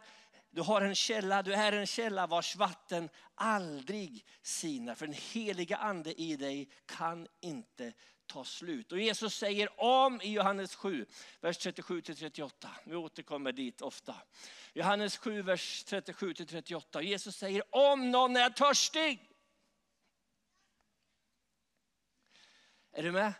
[0.49, 4.95] du har en källa, du är en källa vars vatten aldrig sinar.
[4.95, 7.93] För den heliga ande i dig kan inte
[8.25, 8.91] ta slut.
[8.91, 11.05] Och Jesus säger om i Johannes 7,
[11.41, 12.67] vers 37-38.
[12.85, 14.15] Vi återkommer dit ofta.
[14.73, 17.01] Johannes 7, vers 37-38.
[17.01, 19.29] Jesus säger om någon är törstig.
[22.91, 23.33] Är du med?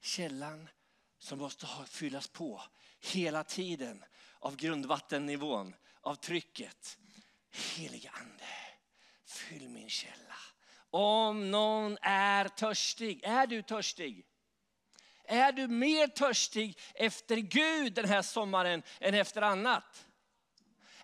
[0.00, 0.68] Källan
[1.22, 2.62] som måste fyllas på
[3.00, 4.04] hela tiden
[4.38, 6.98] av grundvattennivån, av trycket.
[7.50, 8.44] Helige ande,
[9.26, 10.36] fyll min källa.
[10.90, 14.26] Om någon är törstig, är du törstig?
[15.24, 20.06] Är du mer törstig efter Gud den här sommaren än efter annat?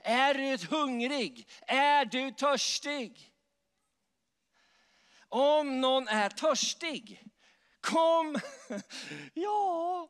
[0.00, 1.48] Är du hungrig?
[1.66, 3.32] Är du törstig?
[5.28, 7.24] Om någon är törstig,
[7.88, 8.40] kom.
[9.34, 10.08] Ja.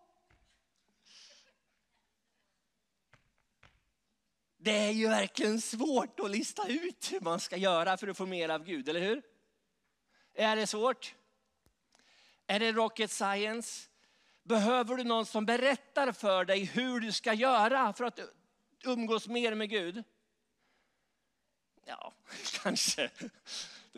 [4.61, 8.27] Det är ju verkligen svårt att lista ut hur man ska göra för att få
[8.27, 9.23] mer av Gud, eller hur?
[10.35, 11.15] Är det svårt?
[12.47, 13.89] Är det rocket science?
[14.43, 18.21] Behöver du någon som berättar för dig hur du ska göra för att
[18.85, 20.05] umgås mer med Gud?
[21.85, 22.13] Ja,
[22.63, 23.11] kanske.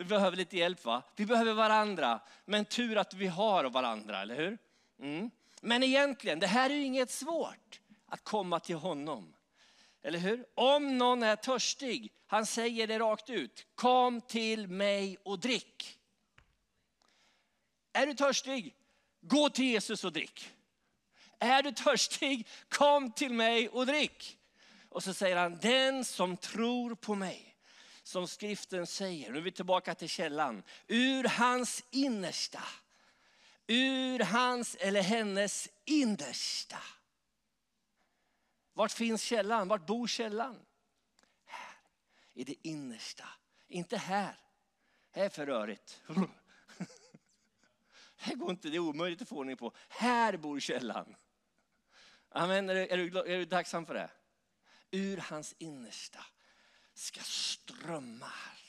[0.01, 1.03] Vi behöver lite hjälp va?
[1.15, 2.19] Vi behöver varandra.
[2.45, 4.57] Men tur att vi har varandra, eller hur?
[4.99, 5.31] Mm.
[5.61, 9.33] Men egentligen, det här är ju inget svårt att komma till honom.
[10.01, 10.45] Eller hur?
[10.55, 13.67] Om någon är törstig, han säger det rakt ut.
[13.75, 15.99] Kom till mig och drick.
[17.93, 18.75] Är du törstig?
[19.21, 20.49] Gå till Jesus och drick.
[21.39, 22.47] Är du törstig?
[22.69, 24.37] Kom till mig och drick.
[24.89, 27.50] Och så säger han, den som tror på mig,
[28.11, 32.63] som skriften säger, nu är vi tillbaka till källan, ur hans innersta,
[33.67, 36.77] ur hans eller hennes innersta.
[38.73, 39.67] Vart finns källan?
[39.67, 40.59] Vart bor källan?
[41.45, 41.75] Här,
[42.33, 43.25] i det innersta.
[43.67, 44.35] Inte här.
[45.11, 46.01] Här är för rörigt.
[48.15, 49.73] Här går inte, det är omöjligt att få ordning på.
[49.89, 51.15] Här bor källan.
[52.29, 52.69] Amen.
[52.69, 54.09] Är du, är, du, är du tacksam för det?
[54.91, 56.25] Ur hans innersta
[57.01, 58.59] ska strömmar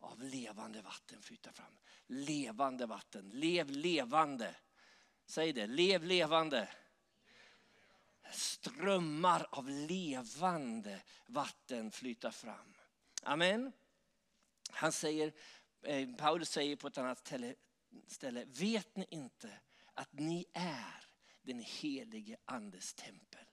[0.00, 1.78] av levande vatten flyta fram.
[2.06, 3.30] Levande vatten.
[3.30, 4.54] Lev levande.
[5.26, 6.68] Säg det, lev levande.
[8.32, 12.74] Strömmar av levande vatten flyta fram.
[13.22, 13.72] Amen.
[14.70, 15.32] Han säger,
[15.82, 17.32] eh, Paulus säger på ett annat
[18.06, 19.58] ställe, vet ni inte
[19.94, 21.04] att ni är
[21.42, 23.46] den helige andes tempel?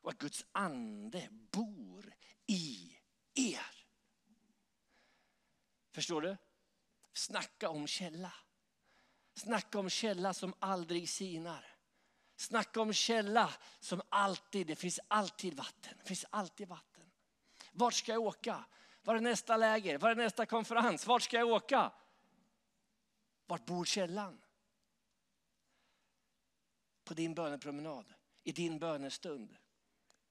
[0.00, 2.14] Och att Guds ande bor
[2.46, 2.96] i
[3.34, 3.84] er.
[5.90, 6.36] Förstår du?
[7.12, 8.32] Snacka om källa.
[9.34, 11.66] Snacka om källa som aldrig sinar.
[12.36, 15.94] Snacka om källa som alltid, det finns alltid vatten.
[15.98, 17.10] Det finns alltid vatten.
[17.72, 18.64] Vart ska jag åka?
[19.02, 19.98] Var är nästa läger?
[19.98, 21.06] Var är nästa konferens?
[21.06, 21.92] Vart ska jag åka?
[23.46, 24.42] Vart bor källan?
[27.04, 29.56] På din bönepromenad, i din bönestund.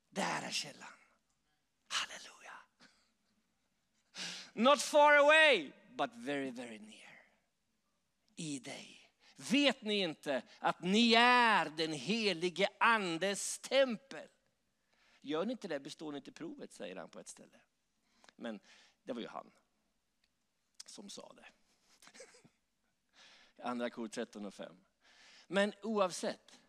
[0.09, 1.00] Där är källan.
[1.91, 2.53] Halleluja.
[4.53, 7.25] Not far away, but very, very near.
[8.35, 9.09] I dig.
[9.35, 14.29] Vet ni inte att ni är den helige andes tempel?
[15.21, 17.61] Gör ni inte det består ni inte provet, säger han på ett ställe.
[18.35, 18.59] Men
[19.03, 19.51] det var ju han
[20.85, 21.45] som sa det.
[23.63, 24.85] Andra kor 13 och 5.
[25.47, 26.59] Men oavsett,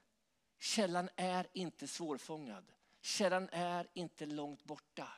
[0.58, 2.72] källan är inte svårfångad.
[3.02, 5.08] Källan är inte långt borta.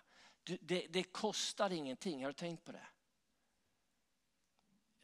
[0.44, 2.86] Det, det kostar ingenting, har du tänkt på det?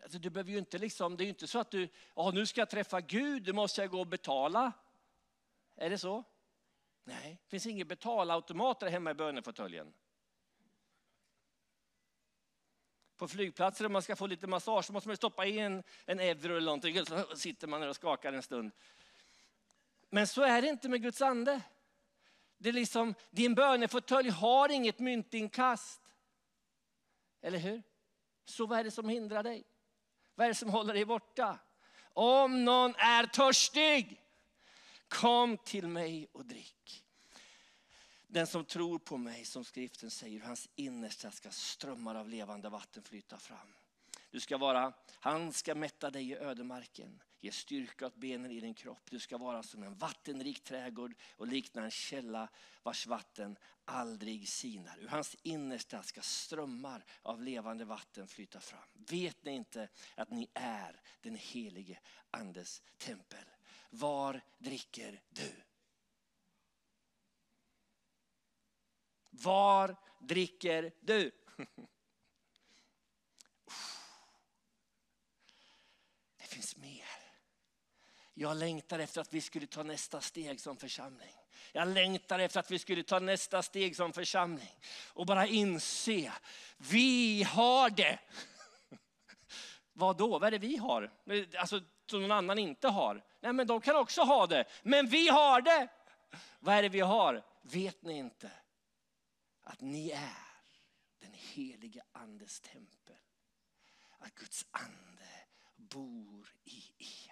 [0.02, 2.46] Alltså, du behöver ju inte liksom, det är ju inte så att du, oh, nu
[2.46, 4.72] ska jag träffa Gud, nu måste jag gå och betala.
[5.76, 6.24] Är det så?
[7.04, 9.92] Nej, det finns ingen betalautomater hemma i bönefåtöljen.
[13.16, 16.20] På flygplatser om man ska få lite massage så måste man stoppa in en, en
[16.20, 17.06] euro eller någonting.
[17.06, 18.72] Så sitter man där och skakar en stund.
[20.10, 21.60] Men så är det inte med Guds ande.
[22.62, 26.00] Det är liksom, din bönefåtölj har inget myntinkast.
[27.40, 27.82] Eller hur?
[28.44, 29.64] Så vad är det som hindrar dig?
[30.34, 31.58] Vad är det som håller dig borta?
[32.12, 34.22] Om någon är törstig,
[35.08, 37.04] kom till mig och drick.
[38.26, 43.02] Den som tror på mig, som skriften säger, hans innersta ska strömmar av levande vatten
[43.02, 43.74] flyta fram.
[44.30, 48.74] Du ska vara, han ska mätta dig i ödemarken, ge styrka åt benen i din
[48.74, 49.10] kropp.
[49.10, 52.48] Du ska vara som en vattenrik trädgård och likna en källa
[52.82, 54.98] vars vatten aldrig sinar.
[54.98, 58.88] Ur hans innersta ska strömmar av levande vatten flyta fram.
[58.92, 62.00] Vet ni inte att ni är den helige
[62.30, 63.44] andes tempel?
[63.90, 65.52] Var dricker du?
[69.30, 71.30] Var dricker du?
[76.36, 77.20] Det finns mer.
[78.40, 81.34] Jag längtar efter att vi skulle ta nästa steg som församling.
[81.72, 86.32] Jag längtar efter att vi skulle ta nästa steg som församling och bara inse,
[86.76, 88.18] vi har det.
[89.92, 90.38] Vad då?
[90.38, 91.12] Vad är det vi har?
[91.58, 93.24] Alltså som någon annan inte har.
[93.40, 94.64] Nej men de kan också ha det.
[94.82, 95.88] Men vi har det.
[96.58, 97.44] Vad är det vi har?
[97.62, 98.50] Vet ni inte
[99.62, 100.62] att ni är
[101.18, 103.16] den helige andes tempel?
[104.18, 105.28] Att Guds ande
[105.76, 107.29] bor i er.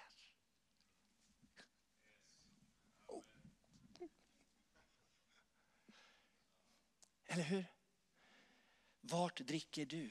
[7.28, 7.64] Eller hur?
[9.00, 10.10] Vart dricker du?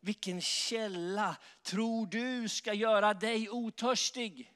[0.00, 4.52] Vilken källa tror du ska göra dig otörstig?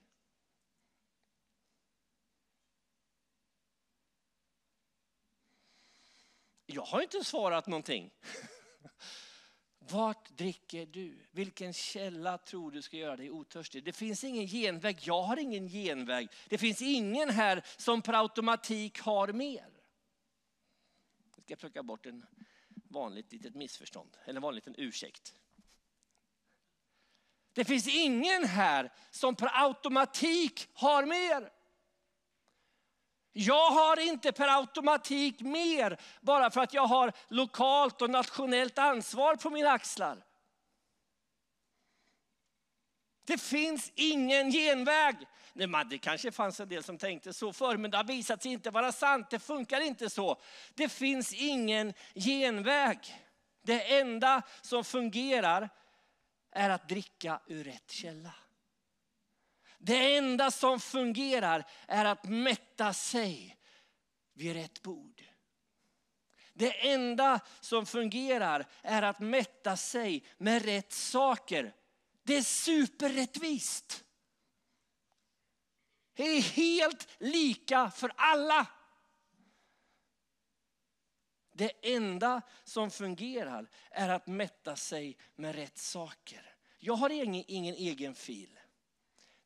[6.66, 8.10] Jag har inte svarat någonting.
[9.78, 11.26] Vart dricker du?
[11.30, 13.84] Vilken källa tror du ska göra dig otörstig?
[13.84, 14.98] Det finns ingen genväg.
[15.00, 16.28] Jag har ingen genväg.
[16.48, 19.69] Det finns ingen här som per automatik har mer.
[21.50, 22.26] Jag ska plocka bort en
[22.88, 25.34] vanligt litet missförstånd, eller en vanlig liten ursäkt.
[27.52, 31.52] Det finns ingen här som per automatik har mer.
[33.32, 39.36] Jag har inte per automatik mer bara för att jag har lokalt och nationellt ansvar
[39.36, 40.24] på mina axlar.
[43.24, 45.16] Det finns ingen genväg.
[45.90, 48.70] Det kanske fanns en del som tänkte så förr, men det har visat sig inte
[48.70, 49.30] vara sant.
[49.30, 50.40] Det funkar inte så.
[50.74, 52.98] Det finns ingen genväg.
[53.62, 55.70] Det enda som fungerar
[56.50, 58.34] är att dricka ur rätt källa.
[59.78, 63.56] Det enda som fungerar är att mätta sig
[64.34, 65.22] vid rätt bord.
[66.52, 71.74] Det enda som fungerar är att mätta sig med rätt saker.
[72.30, 74.04] Det är superrättvist.
[76.14, 78.66] Det är helt lika för alla.
[81.52, 86.54] Det enda som fungerar är att mätta sig med rätt saker.
[86.78, 88.60] Jag har ingen, ingen egen fil.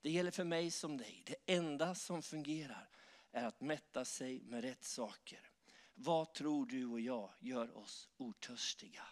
[0.01, 1.23] Det gäller för mig som dig.
[1.27, 2.89] Det enda som fungerar
[3.33, 5.51] är att mätta sig med rätt saker.
[5.95, 9.07] Vad tror du och jag gör oss otörstiga?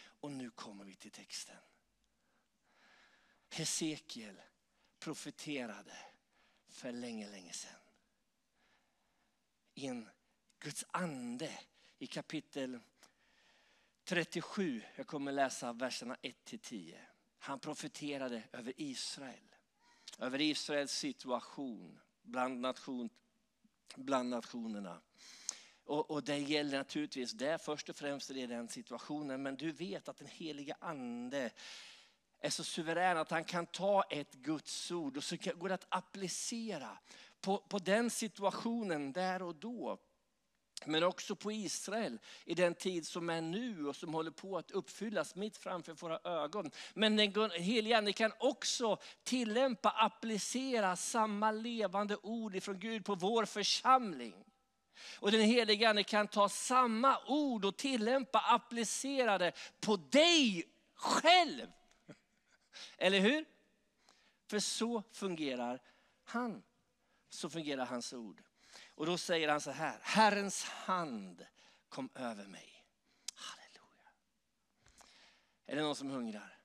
[0.00, 1.56] Och nu kommer vi till texten.
[3.50, 4.40] Hesekiel
[4.98, 5.96] profeterade
[6.68, 7.80] för länge, länge sedan.
[9.74, 10.08] I en
[10.58, 11.58] Guds ande
[11.98, 12.80] i kapitel
[14.04, 14.82] 37.
[14.96, 17.00] Jag kommer läsa verserna 1 till 10.
[17.38, 19.48] Han profeterade över Israel
[20.18, 23.10] över Israels situation bland, nation,
[23.96, 25.00] bland nationerna.
[25.84, 29.42] Och, och, det gäller naturligtvis det först och främst i den situationen.
[29.42, 31.50] Men du vet att den heliga ande
[32.40, 35.86] är så suverän att han kan ta ett Guds ord och så går det att
[35.88, 36.98] applicera
[37.40, 39.98] på, på den situationen där och då.
[40.84, 44.70] Men också på Israel i den tid som är nu och som håller på att
[44.70, 46.70] uppfyllas mitt framför våra ögon.
[46.94, 53.44] Men den heliga Ande kan också tillämpa, applicera samma levande ord ifrån Gud på vår
[53.44, 54.34] församling.
[55.20, 60.64] Och den heliga Ande kan ta samma ord och tillämpa, applicera det på dig
[60.94, 61.66] själv.
[62.96, 63.44] Eller hur?
[64.46, 65.82] För så fungerar
[66.24, 66.62] han.
[67.28, 68.42] Så fungerar hans ord.
[68.94, 71.46] Och då säger han så här, Herrens hand
[71.88, 72.84] kom över mig.
[73.34, 74.10] Halleluja.
[75.66, 76.58] Är det någon som hungrar?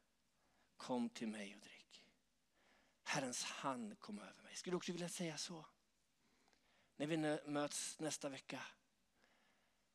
[0.77, 2.03] Kom till mig och drick.
[3.03, 4.55] Herrens hand kom över mig.
[4.55, 5.65] Skulle du också vilja säga så?
[6.95, 7.17] När vi
[7.51, 8.61] möts nästa vecka.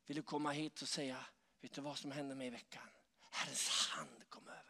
[0.07, 1.27] Vill du komma hit och säga,
[1.61, 2.89] vet du vad som hände mig i veckan?
[3.31, 4.68] Herrens hand kom över mig.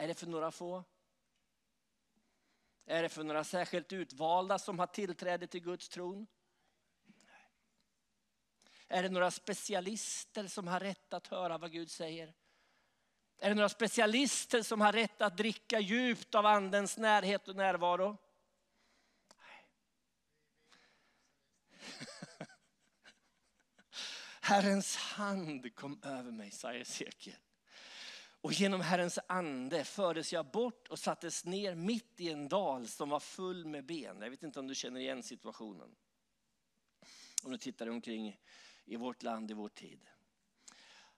[0.00, 0.84] Är det för några få?
[2.86, 6.26] Är det för några särskilt utvalda som har tillträde till Guds tron?
[8.88, 12.34] Är det några specialister som har rätt att höra vad Gud säger?
[13.38, 18.16] Är det några specialister som har rätt att dricka djupt av andens närhet och närvaro?
[19.36, 19.68] Nej.
[24.40, 27.36] Herrens hand kom över mig, säger Hesekiel.
[28.40, 33.08] Och genom Herrens ande fördes jag bort och sattes ner mitt i en dal som
[33.08, 34.22] var full med ben.
[34.22, 35.96] Jag vet inte om du känner igen situationen.
[37.42, 38.40] Om du tittar omkring
[38.84, 40.00] i vårt land i vår tid.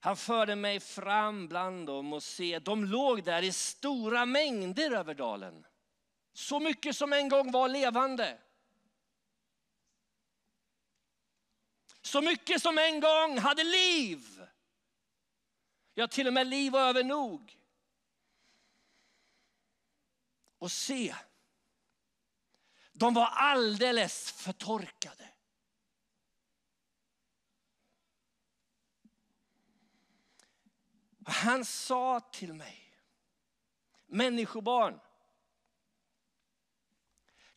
[0.00, 5.14] Han förde mig fram bland dem och se, de låg där i stora mängder över
[5.14, 5.66] dalen.
[6.32, 8.38] Så mycket som en gång var levande.
[12.02, 14.31] Så mycket som en gång hade liv.
[15.94, 17.58] Ja, till och med liv och över nog.
[20.58, 21.14] Och se,
[22.92, 25.28] de var alldeles förtorkade.
[31.26, 32.98] Han sa till mig,
[34.06, 35.00] människobarn,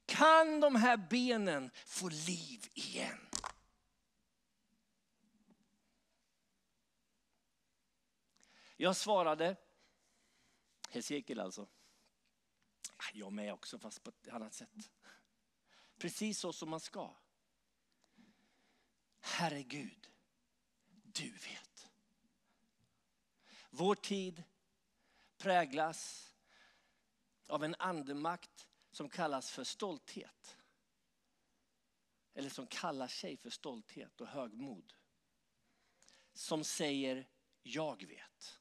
[0.05, 3.24] kan de här benen få liv igen?
[8.77, 9.55] Jag svarade,
[10.89, 11.67] Hesekiel alltså,
[13.13, 14.91] jag med också fast på ett annat sätt.
[15.97, 17.15] Precis så som man ska.
[19.19, 20.11] Herregud,
[21.03, 21.89] du vet.
[23.69, 24.43] Vår tid
[25.37, 26.33] präglas
[27.47, 30.57] av en andemakt som kallas för stolthet.
[32.33, 34.93] Eller som kallar sig för stolthet och högmod.
[36.33, 37.27] Som säger
[37.63, 38.59] jag vet.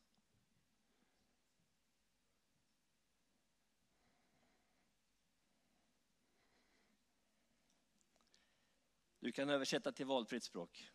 [9.24, 10.92] Du kan översätta till valfritt språk.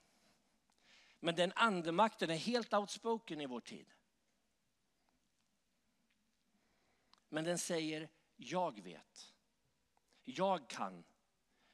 [1.19, 3.93] Men den andemakten är helt outspoken i vår tid.
[7.29, 9.33] Men den säger, jag vet.
[10.23, 11.03] Jag kan.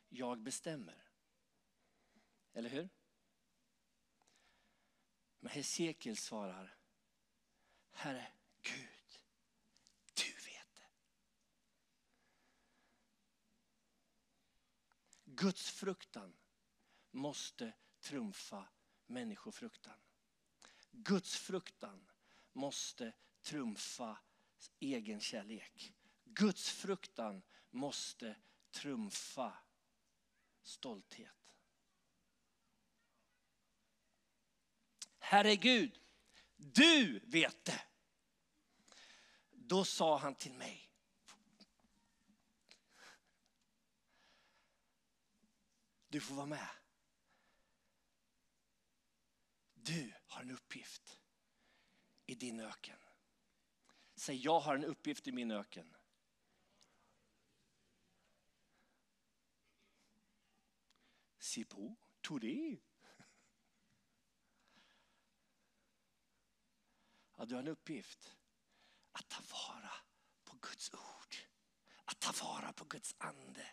[0.10, 1.12] Jag bestämmer.
[2.54, 2.90] Eller hur?
[5.40, 6.78] Men Hesekiel svarar,
[7.92, 8.28] Herre
[8.62, 9.20] Gud,
[10.14, 10.88] du vet det.
[15.26, 16.34] Guds fruktan
[17.16, 18.68] måste trumfa
[19.06, 20.00] människofruktan.
[20.92, 22.08] Guds fruktan
[22.54, 24.18] måste trumfa
[24.80, 25.94] egen kärlek.
[26.24, 28.36] Guds fruktan måste
[28.72, 29.58] trumfa
[30.64, 31.54] stolthet.
[35.20, 36.00] Herre Gud,
[36.56, 37.82] du vet det.
[39.52, 40.92] Då sa han till mig.
[46.08, 46.85] Du får vara med.
[49.86, 51.20] Du har en uppgift
[52.26, 53.00] i din öken.
[54.16, 55.96] Säg, jag har en uppgift i min öken.
[61.40, 62.82] Sipo, Tori.
[67.36, 68.38] Ja, du har en uppgift
[69.12, 69.94] att ta vara
[70.44, 71.36] på Guds ord.
[72.06, 73.68] Att ta vara på Guds ande.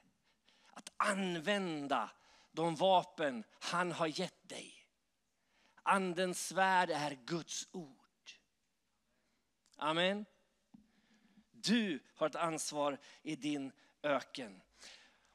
[0.67, 2.11] Att använda
[2.51, 4.82] de vapen han har gett dig.
[5.83, 7.99] Andens svärd är Guds ord.
[9.77, 10.25] Amen.
[11.51, 13.73] Du har ett ansvar i din
[14.03, 14.63] öken.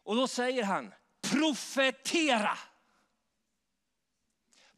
[0.04, 2.58] Och då säger han, profetera.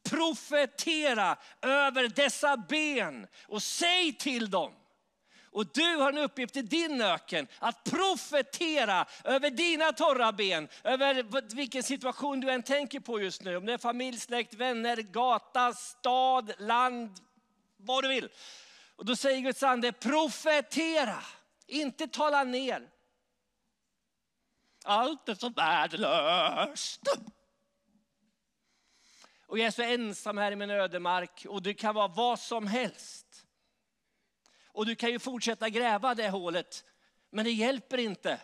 [0.04, 4.79] Profetera över dessa ben och säg till dem.
[5.52, 11.56] Och du har en uppgift i din öken att profetera över dina torra ben, över
[11.56, 13.58] vilken situation du än tänker på just nu.
[13.58, 17.20] Om det är familj, släkt, vänner, gata, stad, land,
[17.78, 18.30] vad du vill.
[18.95, 21.24] Och då säger Guds ande, profetera,
[21.68, 22.89] inte tala ner.
[24.84, 27.02] Allt är så värdelöst.
[29.47, 32.68] Och jag är så ensam här i min ödemark och det kan vara vad som
[32.68, 33.29] helst.
[34.80, 36.86] Och du kan ju fortsätta gräva det hålet,
[37.30, 38.42] men det hjälper inte.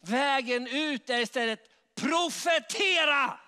[0.00, 3.40] Vägen ut är istället profetera.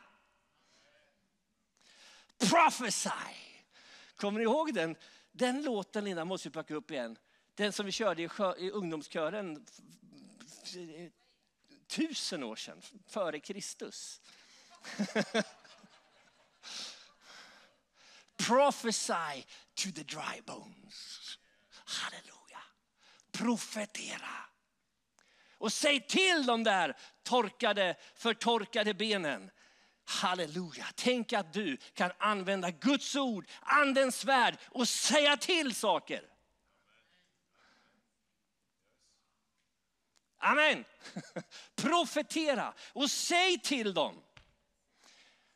[2.38, 3.10] Prophesy.
[4.16, 4.96] Kommer ni ihåg den?
[5.30, 7.18] Den låten Linda måste vi plocka upp igen.
[7.54, 9.66] Den som vi körde i, sjö, i ungdomskören
[11.86, 14.20] tusen år sedan, före Kristus.
[18.46, 21.38] Prophesy to the dry bones.
[21.84, 22.62] Halleluja.
[23.32, 24.36] Profetera.
[25.58, 29.50] Och säg till de där torkade, förtorkade benen.
[30.04, 30.86] Halleluja.
[30.94, 36.22] Tänk att du kan använda Guds ord, andens svärd och säga till saker.
[40.38, 40.84] Amen.
[41.74, 44.22] Profetera och säg till dem.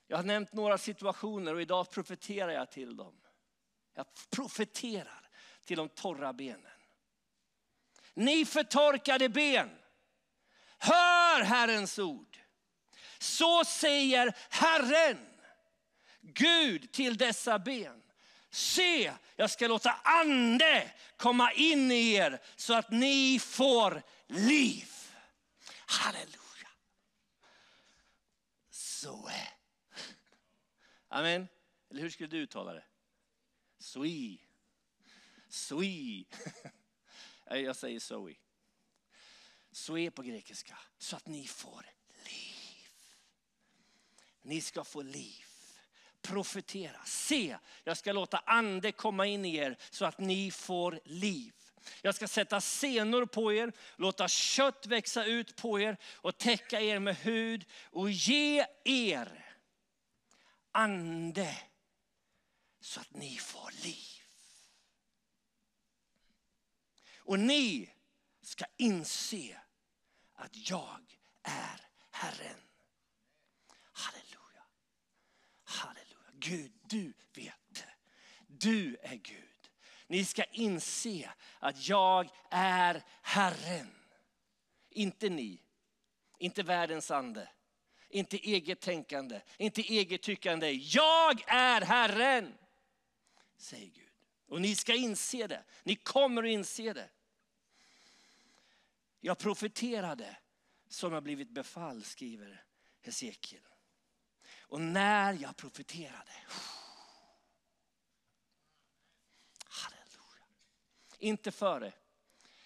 [0.07, 3.15] Jag har nämnt några situationer och idag profeterar jag till dem.
[3.95, 5.29] Jag profeterar
[5.65, 6.71] till de torra benen.
[8.15, 9.71] Ni förtorkade ben,
[10.79, 12.39] hör Herrens ord.
[13.19, 15.27] Så säger Herren,
[16.21, 18.03] Gud till dessa ben.
[18.51, 24.93] Se, jag ska låta ande komma in i er så att ni får liv.
[25.87, 26.69] Halleluja.
[28.71, 29.56] Så är
[31.17, 31.49] Amen.
[31.91, 32.85] Eller hur skulle du uttala det?
[33.79, 34.41] Sui.
[35.49, 36.27] Sui.
[37.45, 38.39] Jag säger soi.
[39.73, 40.79] Sui på grekiska.
[40.99, 41.87] Så att ni får
[42.25, 42.89] liv.
[44.43, 45.45] Ni ska få liv.
[46.21, 47.05] Profetera.
[47.05, 51.55] Se, jag ska låta ande komma in i er så att ni får liv.
[52.03, 56.99] Jag ska sätta senor på er, låta kött växa ut på er och täcka er
[56.99, 59.46] med hud och ge er
[60.77, 61.59] ande
[62.81, 64.23] så att ni får liv.
[67.19, 67.91] Och ni
[68.43, 69.61] ska inse
[70.35, 72.61] att jag är Herren.
[73.93, 74.65] Halleluja.
[75.65, 76.31] Halleluja.
[76.33, 77.85] Gud, du vet.
[78.47, 79.71] Du är Gud.
[80.07, 83.95] Ni ska inse att jag är Herren.
[84.91, 85.63] Inte ni,
[86.39, 87.49] inte världens ande,
[88.09, 90.71] inte eget tänkande, inte eget tyckande.
[90.73, 92.55] Jag är Herren.
[93.57, 94.11] säger Gud.
[94.49, 95.65] Och ni ska inse det.
[95.83, 97.09] Ni kommer att inse det.
[99.21, 100.37] Jag profeterade
[100.89, 102.65] som jag blivit befalld, skriver
[103.03, 103.63] Hesekiel.
[104.61, 106.33] Och när jag profeterade,
[109.65, 110.47] halleluja.
[111.19, 111.93] Inte före,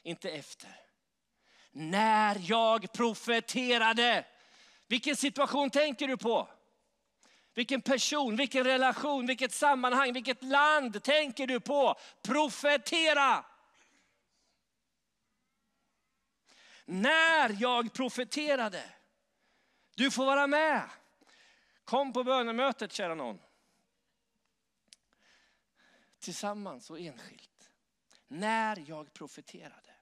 [0.03, 0.77] inte efter.
[1.71, 4.27] När jag profeterade.
[4.91, 6.49] Vilken situation tänker du på?
[7.55, 11.95] Vilken person, vilken relation, vilket sammanhang, vilket land tänker du på?
[12.23, 13.45] Profetera!
[16.85, 18.85] När jag profeterade.
[19.95, 20.91] Du får vara med.
[21.85, 23.41] Kom på bönemötet kära någon.
[26.19, 27.71] Tillsammans och enskilt.
[28.29, 29.95] När jag profeterade.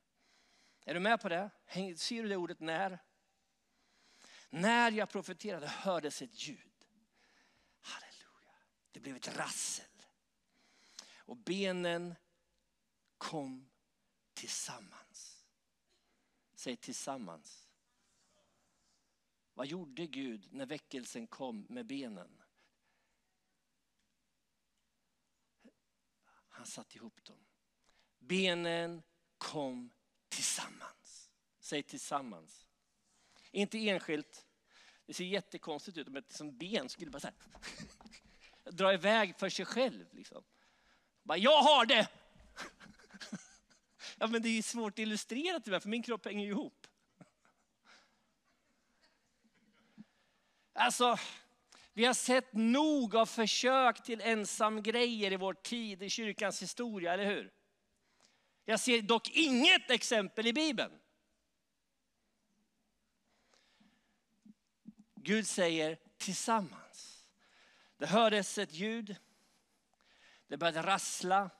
[0.84, 1.51] Är du med på det?
[1.97, 2.99] Ser du det ordet när?
[4.51, 6.86] När jag profeterade hördes ett ljud.
[7.80, 8.55] Halleluja.
[8.92, 9.84] Det blev ett rassel.
[11.16, 12.14] Och benen
[13.18, 13.70] kom
[14.34, 15.46] tillsammans.
[16.55, 17.68] Säg tillsammans.
[19.55, 22.42] Vad gjorde Gud när väckelsen kom med benen?
[26.49, 27.46] Han satte ihop dem.
[28.18, 29.03] Benen
[29.38, 29.90] kom
[30.28, 31.30] tillsammans.
[31.59, 32.68] Säg tillsammans.
[33.51, 34.46] Inte enskilt.
[35.07, 37.36] Det ser jättekonstigt ut om ett som ben skulle bara så här,
[38.72, 40.07] dra iväg för sig själv.
[40.12, 40.44] Liksom.
[41.22, 42.09] Bara, jag har det!
[44.18, 46.86] Ja, men det är svårt att illustrera tyvärr, för min kropp hänger ju ihop.
[50.72, 51.18] Alltså,
[51.92, 57.24] vi har sett nog av försök till ensamgrejer i vår tid i kyrkans historia, eller
[57.24, 57.53] hur?
[58.64, 60.92] Jag ser dock inget exempel i Bibeln.
[65.23, 67.25] Gud säger tillsammans.
[67.97, 69.16] Det hördes ett ljud,
[70.47, 71.51] det började rassla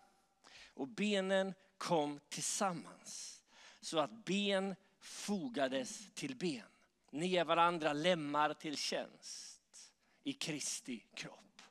[0.75, 3.43] och benen kom tillsammans.
[3.81, 6.67] Så att ben fogades till ben.
[7.11, 9.93] Ni är varandra lemmar till tjänst
[10.23, 11.63] i Kristi kropp.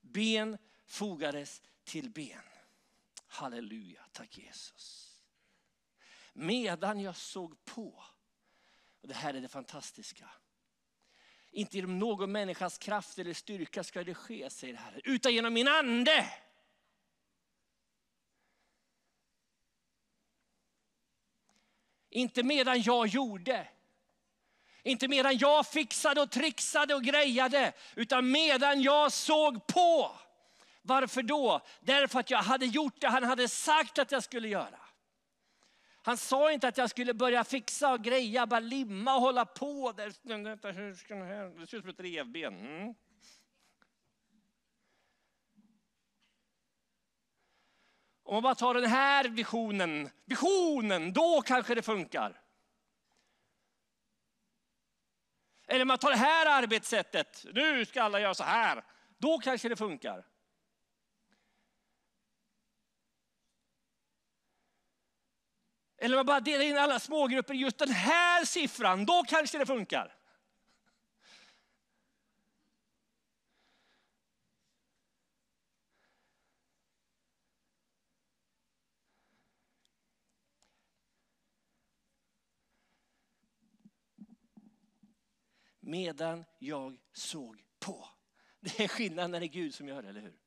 [0.00, 2.42] Ben fogades till ben.
[3.26, 5.18] Halleluja, tack Jesus.
[6.32, 8.04] Medan jag såg på,
[9.04, 10.28] och det här är det fantastiska.
[11.50, 15.68] Inte genom någon människas kraft eller styrka ska det ske, säger Herren, utan genom min
[15.68, 16.26] ande.
[22.10, 23.68] Inte medan jag gjorde.
[24.82, 30.12] Inte medan jag fixade och trixade och grejade, utan medan jag såg på.
[30.82, 31.60] Varför då?
[31.80, 34.83] Därför att jag hade gjort det han hade sagt att jag skulle göra.
[36.06, 39.92] Han sa inte att jag skulle börja fixa och greja, bara limma och hålla på.
[39.96, 42.58] Det ser ut som ett revben.
[42.60, 42.94] Mm.
[48.22, 52.40] Om man bara tar den här visionen, visionen, då kanske det funkar.
[55.66, 58.84] Eller om man tar det här arbetssättet, nu ska alla göra så här,
[59.18, 60.33] då kanske det funkar.
[66.04, 69.58] Eller om man bara delar in alla smågrupper i just den här siffran, då kanske
[69.58, 70.14] det funkar.
[85.80, 88.08] medan jag såg på.
[88.60, 90.43] Det är skillnad när det är Gud som gör det, eller hur?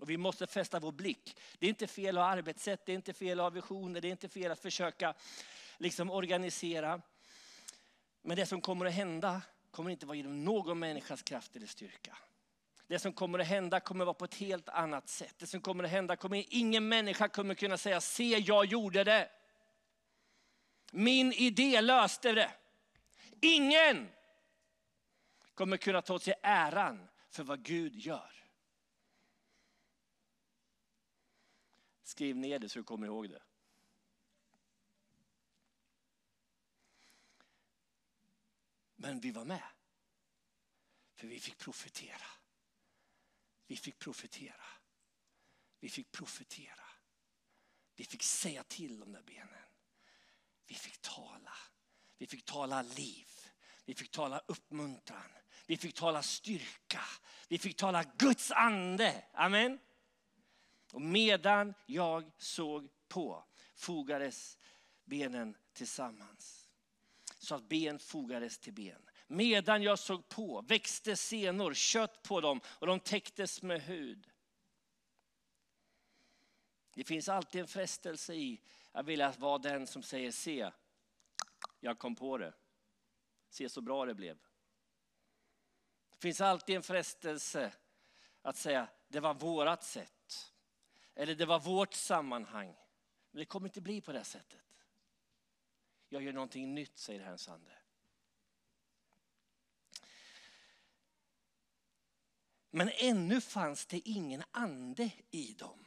[0.00, 1.36] Och vi måste fästa vår blick.
[1.58, 4.08] Det är inte fel att ha arbetssätt, det är inte fel att ha visioner, det
[4.08, 5.14] är inte fel att försöka
[5.78, 7.02] liksom organisera.
[8.22, 12.16] Men det som kommer att hända kommer inte vara genom någon människas kraft eller styrka.
[12.86, 15.34] Det som kommer att hända kommer att vara på ett helt annat sätt.
[15.38, 19.30] Det som kommer att hända kommer ingen människa kommer kunna säga, se jag gjorde det.
[20.92, 22.50] Min idé löste det.
[23.40, 24.08] Ingen
[25.54, 28.45] kommer kunna ta åt sig äran för vad Gud gör.
[32.06, 33.42] Skriv ner det så du kommer ihåg det.
[38.96, 39.62] Men vi var med.
[41.14, 42.26] För vi fick profetera.
[43.66, 44.64] Vi fick profetera.
[45.80, 46.84] Vi fick profetera.
[47.96, 49.64] Vi fick säga till de där benen.
[50.66, 51.56] Vi fick tala.
[52.18, 53.28] Vi fick tala liv.
[53.84, 55.30] Vi fick tala uppmuntran.
[55.66, 57.02] Vi fick tala styrka.
[57.48, 59.24] Vi fick tala Guds ande.
[59.32, 59.78] Amen.
[60.92, 64.58] Och medan jag såg på fogades
[65.04, 66.68] benen tillsammans.
[67.38, 69.08] Så att ben fogades till ben.
[69.26, 74.30] Medan jag såg på växte senor, kött på dem och de täcktes med hud.
[76.94, 78.60] Det finns alltid en frestelse i
[78.92, 80.70] att vilja vara den som säger se,
[81.80, 82.54] jag kom på det.
[83.48, 84.38] Se så bra det blev.
[86.10, 87.72] Det finns alltid en frestelse
[88.42, 90.15] att säga det var vårat sätt.
[91.16, 92.76] Eller det var vårt sammanhang.
[93.30, 94.60] Men det kommer inte bli på det sättet.
[96.08, 97.78] Jag gör någonting nytt, säger Herrens ande.
[102.70, 105.84] Men ännu fanns det ingen ande i dem.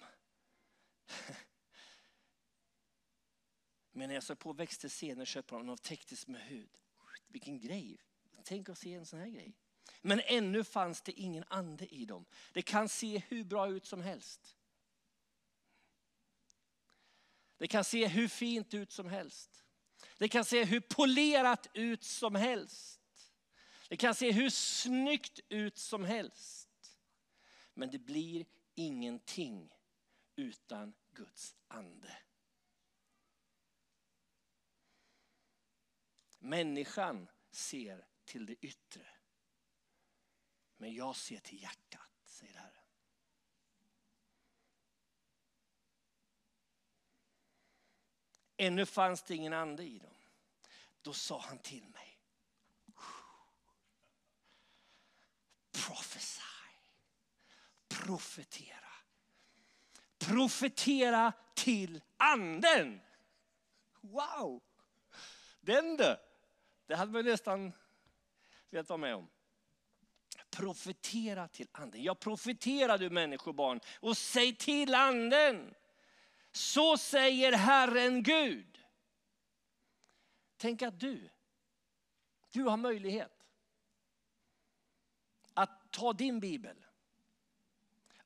[3.92, 6.78] Men när jag såg på växte senare köpte de och täcktes med hud.
[7.28, 7.98] Vilken grej.
[8.44, 9.54] Tänk att se en sån här grej.
[10.02, 12.26] Men ännu fanns det ingen ande i dem.
[12.54, 14.56] Det kan se hur bra ut som helst.
[17.60, 19.64] Det kan se hur fint ut som helst.
[20.18, 23.02] Det kan se hur polerat ut som helst.
[23.90, 26.98] Det kan se hur snyggt ut som helst.
[27.74, 28.46] Men det blir
[28.76, 29.74] ingenting
[30.36, 32.18] utan Guds ande.
[36.40, 39.08] Människan ser till det yttre.
[40.78, 42.79] Men jag ser till hjärtat, säger Herren.
[48.62, 50.14] Ännu fanns det ingen ande i dem.
[51.02, 52.18] Då sa han till mig.
[55.72, 56.42] Prophesy.
[57.88, 58.76] Profetera.
[60.18, 63.02] Profetera till anden.
[64.02, 64.62] Wow!
[65.62, 66.18] Den du.
[66.86, 67.74] Det hade man nästan
[68.70, 69.30] velat vara med om.
[70.50, 72.04] Profetera till anden.
[72.04, 75.76] Jag profeterar du människobarn och säg till anden.
[76.60, 78.80] Så säger Herren Gud.
[80.58, 81.30] Tänk att du,
[82.50, 83.46] du har möjlighet
[85.54, 86.86] att ta din bibel,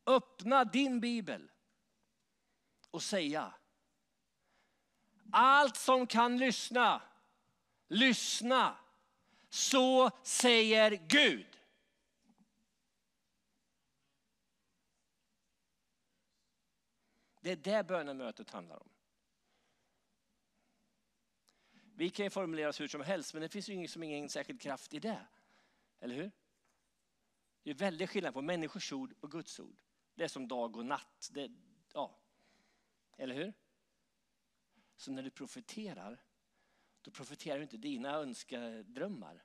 [0.05, 1.51] öppna din bibel
[2.91, 3.53] och säga
[5.31, 7.01] allt som kan lyssna,
[7.87, 8.77] lyssna.
[9.49, 11.52] Så säger Gud.
[17.43, 18.89] Det är det bönemötet handlar om.
[21.95, 24.29] Vi kan ju formulera oss hur som helst, men det finns ju ingen, som ingen
[24.29, 25.25] särskild kraft i det.
[25.99, 26.31] Eller hur?
[27.63, 29.81] Det är väldigt skillnad på människors ord och Guds ord.
[30.15, 31.29] Det är som dag och natt.
[31.31, 31.51] Det,
[31.93, 32.19] ja.
[33.17, 33.53] Eller hur?
[34.95, 36.23] Så när du profeterar,
[37.01, 39.43] då profeterar du inte dina önskedrömmar.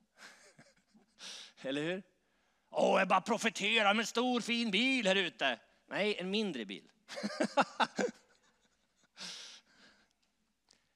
[1.62, 2.02] Eller hur?
[2.70, 5.60] Åh, jag bara profeterar med en stor fin bil här ute.
[5.86, 6.90] Nej, en mindre bil.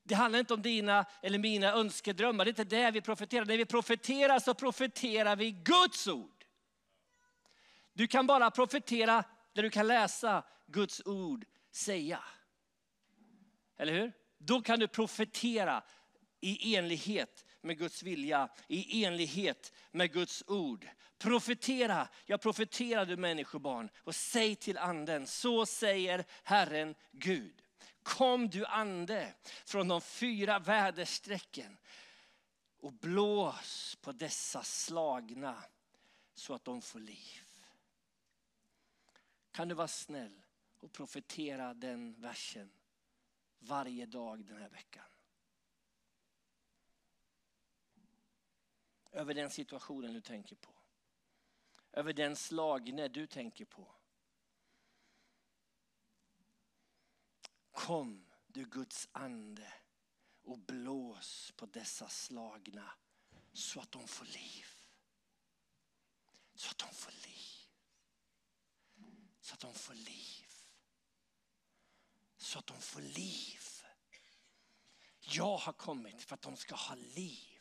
[0.05, 2.45] Det handlar inte om dina eller mina önskedrömmar.
[2.45, 3.45] Det är inte det vi profeterar.
[3.45, 6.45] När vi profeterar så profeterar vi Guds ord.
[7.93, 12.25] Du kan bara profetera där du kan läsa Guds ord säga.
[13.77, 14.13] Eller hur?
[14.39, 15.83] Då kan du profetera
[16.41, 20.89] i enlighet med Guds vilja, i enlighet med Guds ord.
[21.19, 27.63] Profetera, jag profeterar du människobarn och säg till anden, så säger Herren Gud.
[28.03, 29.35] Kom du ande
[29.65, 31.79] från de fyra väderstrecken
[32.81, 35.65] och blås på dessa slagna
[36.35, 37.43] så att de får liv.
[39.51, 40.43] Kan du vara snäll
[40.81, 42.73] och profetera den versen
[43.59, 45.12] varje dag den här veckan?
[49.13, 50.75] Över den situationen du tänker på.
[51.93, 53.95] Över den slagne du tänker på.
[57.71, 59.73] Kom du Guds ande
[60.43, 62.93] och blås på dessa slagna
[63.53, 64.67] så att de får liv.
[66.55, 67.69] Så att de får liv.
[69.41, 70.53] Så att de får liv.
[72.37, 73.61] Så att de får liv.
[75.21, 77.52] Jag har kommit för att de ska ha liv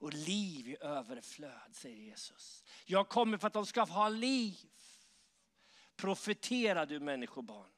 [0.00, 2.64] och liv i överflöd, säger Jesus.
[2.84, 4.70] Jag kommer för att de ska ha liv.
[5.96, 7.70] Profetera du människobarn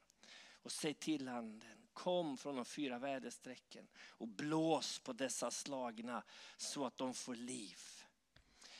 [0.63, 6.23] och säg till anden, kom från de fyra väderstrecken och blås på dessa slagna
[6.57, 7.79] så att de får liv.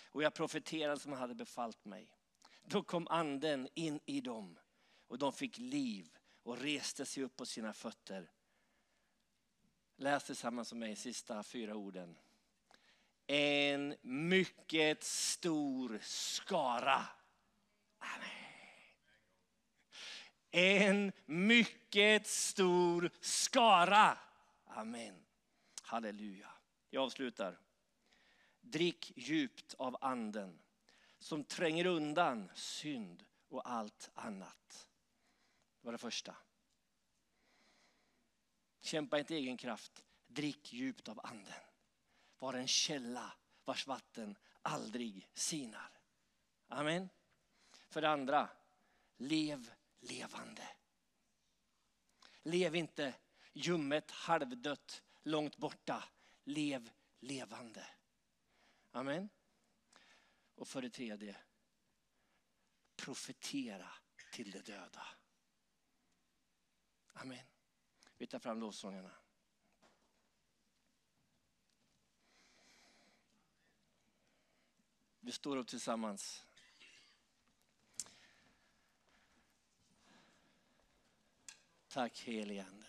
[0.06, 2.18] Och jag profeterade som han hade befallt mig.
[2.64, 4.60] Då kom anden in i dem
[5.08, 8.32] och de fick liv och reste sig upp på sina fötter.
[9.96, 12.18] Läs tillsammans med mig sista fyra orden
[13.28, 17.06] en mycket stor skara.
[17.98, 18.30] Amen.
[20.52, 24.18] En mycket stor skara.
[24.66, 25.26] Amen.
[25.82, 26.50] Halleluja.
[26.90, 27.60] Jag avslutar.
[28.62, 30.60] Drick djupt av anden
[31.20, 34.88] som tränger undan synd och allt annat.
[35.82, 36.36] Det var det första.
[38.82, 40.04] Kämpa inte i egen kraft.
[40.28, 41.54] Drick djupt av anden.
[42.44, 43.34] Var en källa
[43.66, 46.00] vars vatten aldrig sinar.
[46.68, 47.10] Amen.
[47.90, 48.50] För det andra,
[49.18, 50.68] lev levande.
[52.42, 53.16] Lev inte
[53.54, 56.04] ljummet, halvdött, långt borta.
[56.44, 57.88] Lev levande.
[58.92, 59.30] Amen.
[60.56, 61.36] Och för det tredje,
[62.96, 63.90] profetera
[64.32, 65.08] till de döda.
[67.14, 67.46] Amen.
[68.18, 69.23] Vi tar fram lovsångarna.
[75.26, 76.46] Vi står upp tillsammans.
[81.88, 82.88] Tack helige Ande.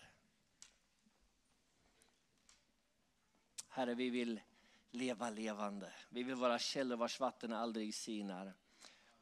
[3.68, 4.40] Herre, vi vill
[4.90, 5.92] leva levande.
[6.08, 8.54] Vi vill vara källor vars vatten aldrig sinar.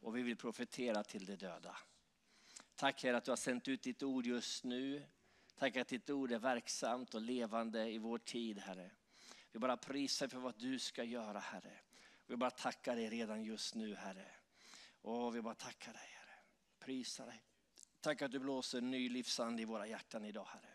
[0.01, 1.77] Och vi vill profetera till de döda.
[2.75, 5.07] Tack Herre att du har sänt ut ditt ord just nu.
[5.59, 8.91] Tack att ditt ord är verksamt och levande i vår tid Herre.
[9.53, 11.79] Vi bara prisar för vad du ska göra Herre.
[12.27, 14.27] Vi bara tackar dig redan just nu Herre.
[15.01, 16.39] Och vi bara tackar dig Herre.
[16.79, 17.43] Prisa dig.
[18.01, 20.75] Tack att du blåser ny livsande i våra hjärtan idag Herre.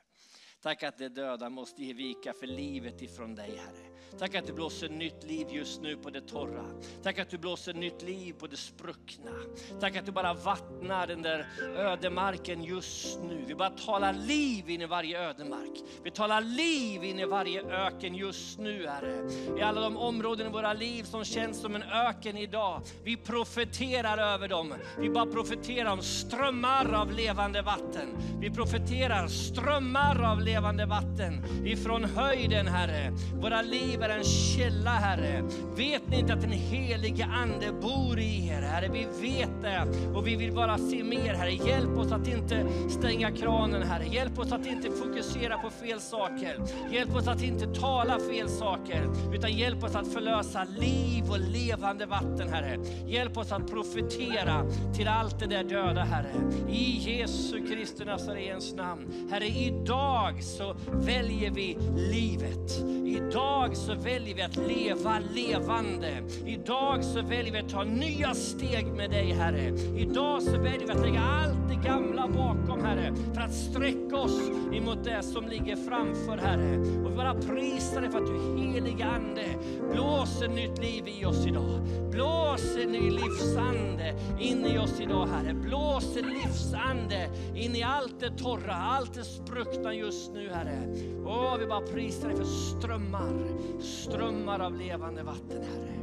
[0.61, 3.97] Tack att det döda måste ge vika för livet ifrån dig Herre.
[4.19, 6.65] Tack att du blåser nytt liv just nu på det torra.
[7.03, 9.31] Tack att du blåser nytt liv på det spruckna.
[9.79, 11.47] Tack att du bara vattnar den där
[11.77, 13.43] ödemarken just nu.
[13.47, 15.83] Vi bara talar liv in i varje ödemark.
[16.03, 19.29] Vi talar liv in i varje öken just nu Herre.
[19.59, 22.81] I alla de områden i våra liv som känns som en öken idag.
[23.03, 24.73] Vi profeterar över dem.
[24.99, 28.07] Vi bara profeterar om strömmar av levande vatten.
[28.39, 33.13] Vi profeterar strömmar av levande vatten ifrån höjden Herre.
[33.33, 35.43] Våra liv är en källa Herre.
[35.75, 38.89] Vet ni inte att den helige Ande bor i er Herre?
[38.93, 41.51] Vi vet det och vi vill bara se mer Herre.
[41.51, 44.05] Hjälp oss att inte stänga kranen Herre.
[44.07, 46.55] Hjälp oss att inte fokusera på fel saker.
[46.91, 49.09] Hjälp oss att inte tala fel saker.
[49.33, 52.77] Utan hjälp oss att förlösa liv och levande vatten Herre.
[53.07, 56.31] Hjälp oss att profetera till allt det där döda Herre.
[56.69, 59.29] I Jesu Kristi Nazarens namn.
[59.31, 62.83] Herre idag idag så väljer vi livet.
[63.05, 66.23] Idag så väljer vi att leva levande.
[66.45, 69.77] Idag så väljer vi att ta nya steg med dig Herre.
[69.97, 73.13] Idag så väljer vi att lägga allt det gamla bakom Herre.
[73.33, 74.41] För att sträcka oss
[74.73, 76.77] emot det som ligger framför Herre.
[76.77, 79.45] Och vi bara prisar dig för att du heliga Ande
[79.93, 81.81] blåser nytt liv i oss idag.
[82.11, 85.53] Blåser ny livsande in i oss idag Herre.
[85.67, 90.95] Blåser livsande in i allt det torra, allt det spruckna just nu Herre.
[91.25, 93.47] Åh, vi bara prisar dig för strömmar,
[93.81, 95.99] strömmar av levande vatten Herre.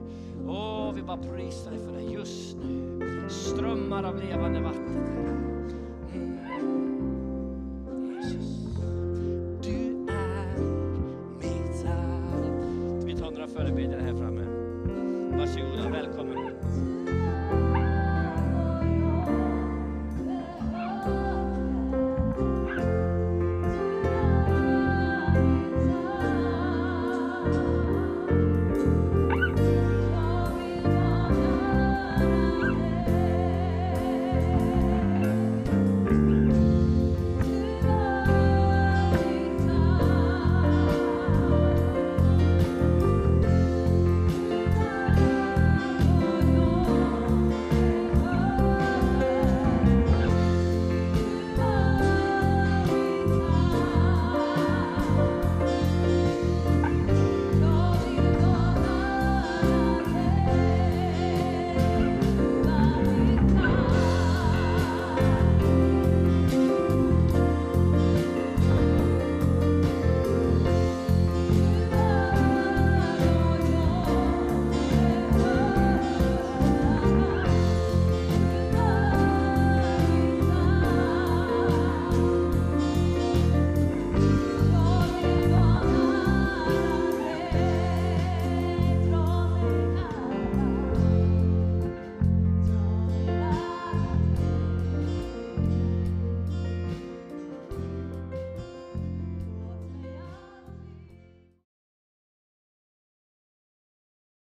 [0.46, 3.28] Åh, vi bara prisar dig för det just nu.
[3.30, 5.83] Strömmar av levande vatten Herre.